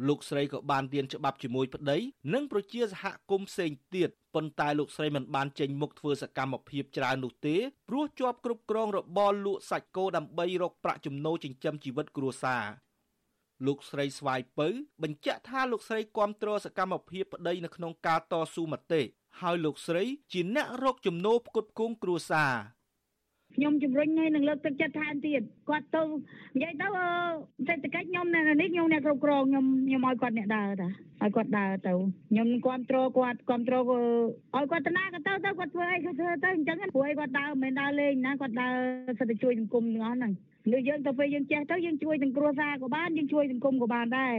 [0.07, 1.97] លោកស្រីក៏បានរៀនច្បាប់ជាមួយប្តី
[2.33, 7.55] និងប្រជាសហគមន៍ផ្សេងទៀត ប៉ុន្តែលោកស្រីមិនបានចេញមុខធ្វើសកម្មភាពច្រើននោះទេ
[7.89, 12.63] ព្រោះជាប់គ្រប់គ្រងរបរលក់សាច់គោដើម្បីរកប្រាក់ចំណូលចិញ្ចឹមជីវិតគ្រួសារ
[13.65, 14.67] លោកស្រីស្វាយពៅ
[15.03, 19.01] បញ្ជាក់ថាលោកស្រីគ្រប់គ្រងសកម្មភាពប្តីនៅក្នុងការតស៊ូមតិ
[19.41, 22.53] ហើយលោកស្រីជាអ្នករកចំណូលផ្គត់ផ្គង់គ្រួសារ
[23.57, 26.03] ខ្ញុំជំរុញឲ្យនឹងលើកទឹកចិត្តថែមទៀតគាត់ទៅ
[26.55, 26.87] និយាយទៅ
[27.67, 30.89] សេដ្ឋកិច្ចខ្ញុំនៅនេះខ្ញុំអ្នកគ្រប់គ្រងខ្ញុំខ្ញុំឲ្យគាត់អ្នកដើរតា
[31.23, 31.93] ឲ្យគាត់ដើរទៅ
[32.31, 33.83] ខ្ញុំគ្រប់គ្រងគាត់គ្រប់គ្រង
[34.55, 38.75] ឲ្យគាត់ទៅណាក៏ទៅទៅគាត់ធ្វើអីគាត់ធ្វើទៅអញ្ចឹងព្រោះអីគាត់ដើរមិនមែនដើរលេងណាគាត់ដើរ
[39.19, 40.33] សិតតែជួយសង្គមទាំងអស់ហ្នឹង
[40.71, 44.37] លើយើងទៅពេលយើងចេះទៅយើងជួយទាំងគ្រួសារក៏បានយើងជួយសង្គមក៏បានដែរ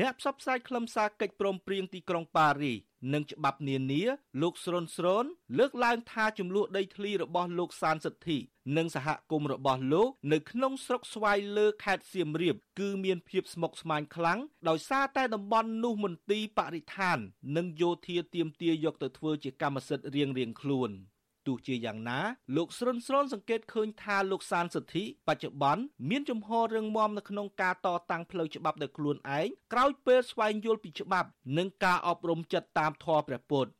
[0.00, 2.74] អ្នកផ្សព្វផ្សាយខ្លឹមសារកិច្ចព្រមព្រៀងទីក្រុងប៉ារី
[3.12, 4.02] និងច្បាប់នានា
[4.42, 5.24] លោកស្រុនស្រូន
[5.58, 8.38] លើកឡើងថាចំនួនដីធ្លីរបស់លោកសានសិទ្ធិ
[8.76, 14.38] និងសហគមន៍របស់លោកនៅក្នុងស្រុកស្វាយលើខេត្តសៀមរាបគឺមានភាពស្មុគស្មាញខ្លាំង
[14.68, 17.18] ដោយសារតែតំបន់នោះមន្ទីរបរិស្ថាន
[17.56, 20.92] និងយោធាទាមទារយកទៅធ្វើជាកម្មសិទ្ធិរៀងៗខ្លួន។
[21.46, 22.18] ទោះជាយ៉ាងណា
[22.56, 31.28] លោកស្រុនស្រូនសង្កេតឃើញថាលោកសានសិទ្ធិបច្ចុប្បន្នមានជំហររឹងមាំនៅក្នុងការតតាំងផ្លូវច្បាប់ដោយខ្លួនឯងក្រោយពេលស្វែងយល់ពីច្បាប់
[31.58, 33.70] និងការអប់រំចិត្តតាមធម៌ព្រះពុទ្ធ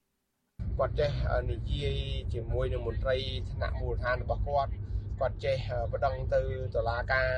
[0.78, 1.10] គាត់ចេះ
[1.50, 1.98] និយាយ
[2.32, 3.16] ជាមួយនឹងមន្ត្រី
[3.52, 4.70] ថ្នាក់មូលដ្ឋានរបស់គាត់
[5.20, 5.56] គាត់ចេះ
[5.92, 6.40] បដិងទៅ
[6.74, 7.30] តុលាការ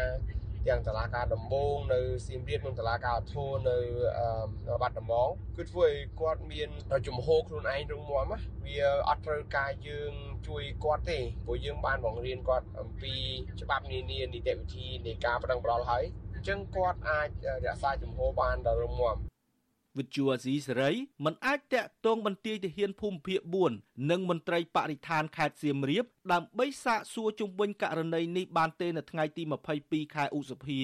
[0.68, 3.76] ទាំងតឡាការដំបងនៅសៀមរាបនិងតឡាការធូនៅ
[4.82, 6.68] បាត់ដំបងគឺធ្វើឲ្យគាត់មាន
[7.06, 10.12] ជំហរខ្លួនឯងរឹងមាំណាវាអត់ត្រូវការយើង
[10.48, 13.14] ជួយគាត់ទេព្រោះយើងបានបង្រៀនគាត់អំពី
[13.60, 16.04] ច្បាប់នានានីតិវិធីនៃការប្រឹងប្រែងហើយ
[16.34, 17.28] អញ្ចឹងគាត់អាច
[17.64, 19.16] រក្សាជំហរបានដល់រឹងមាំ
[19.98, 20.90] វិទ្យុអាស៊ីសេរី
[21.24, 23.40] មិនអាចតាក់ទងបន្ទាយទាហានភូមិភាគ
[23.74, 29.42] 4និងមន្ត្រីបរិស្ថានខេត្តសៀមរាបដើម្បីសាកសួរជុំវិញករណីនេះបានទេនៅថ្ងៃទី
[29.78, 30.80] 22ខែឧសភា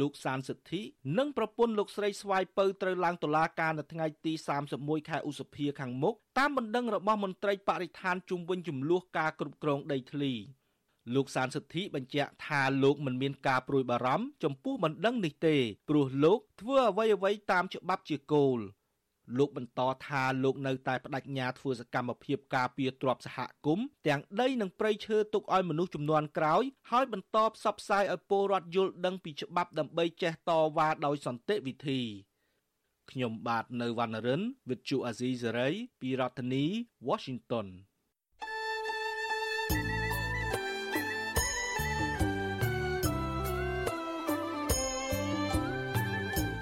[0.00, 0.80] លោកសានសិទ្ធិ
[1.18, 4.32] និងប្រពន្ធលោកស្រីស្វាយពៅត្រូវឡើងតុលាការនៅថ្ងៃទី
[4.70, 10.32] 31ខែឧសភាខាងមុខតាមបណ្ដឹងរបស់មន្ត្រីបរិស្ថានជុំវិញចំនួនការគ្រប់គ្រងដីធ្លី
[11.14, 15.56] លោកសានសិទ្ធិបញ្ជាក់ថាលោកមិនមានការព្រួយបារម្ភចំពោះបណ្ដឹងនេះទេ
[15.88, 18.58] ព្រោះលោកធ្វើអ្វីអ្វីតាមច្បាប់ជាគោល
[19.38, 32.00] លោកបន្តថាលោកនៅតែបដិញ្ញាធ្វើសកម្មភាពការពារទ្រព្យសហគមន៍ទាំងដីនិងព្រៃឈើទុកឲ្យមនុស្សចំនួនក្រោយហើយបន្តផ្សព្វផ្សាយឲ្យពលរដ្ឋយល់ដឹងពីច្បាប់ដើម្បីចេះតវ៉ាដោយសន្តិវិធី
[33.10, 36.64] ខ្ញុំបាទនៅវណ្ណរិន With Chu Azizi Saray ពីរដ្ឋធានី
[37.08, 37.66] Washington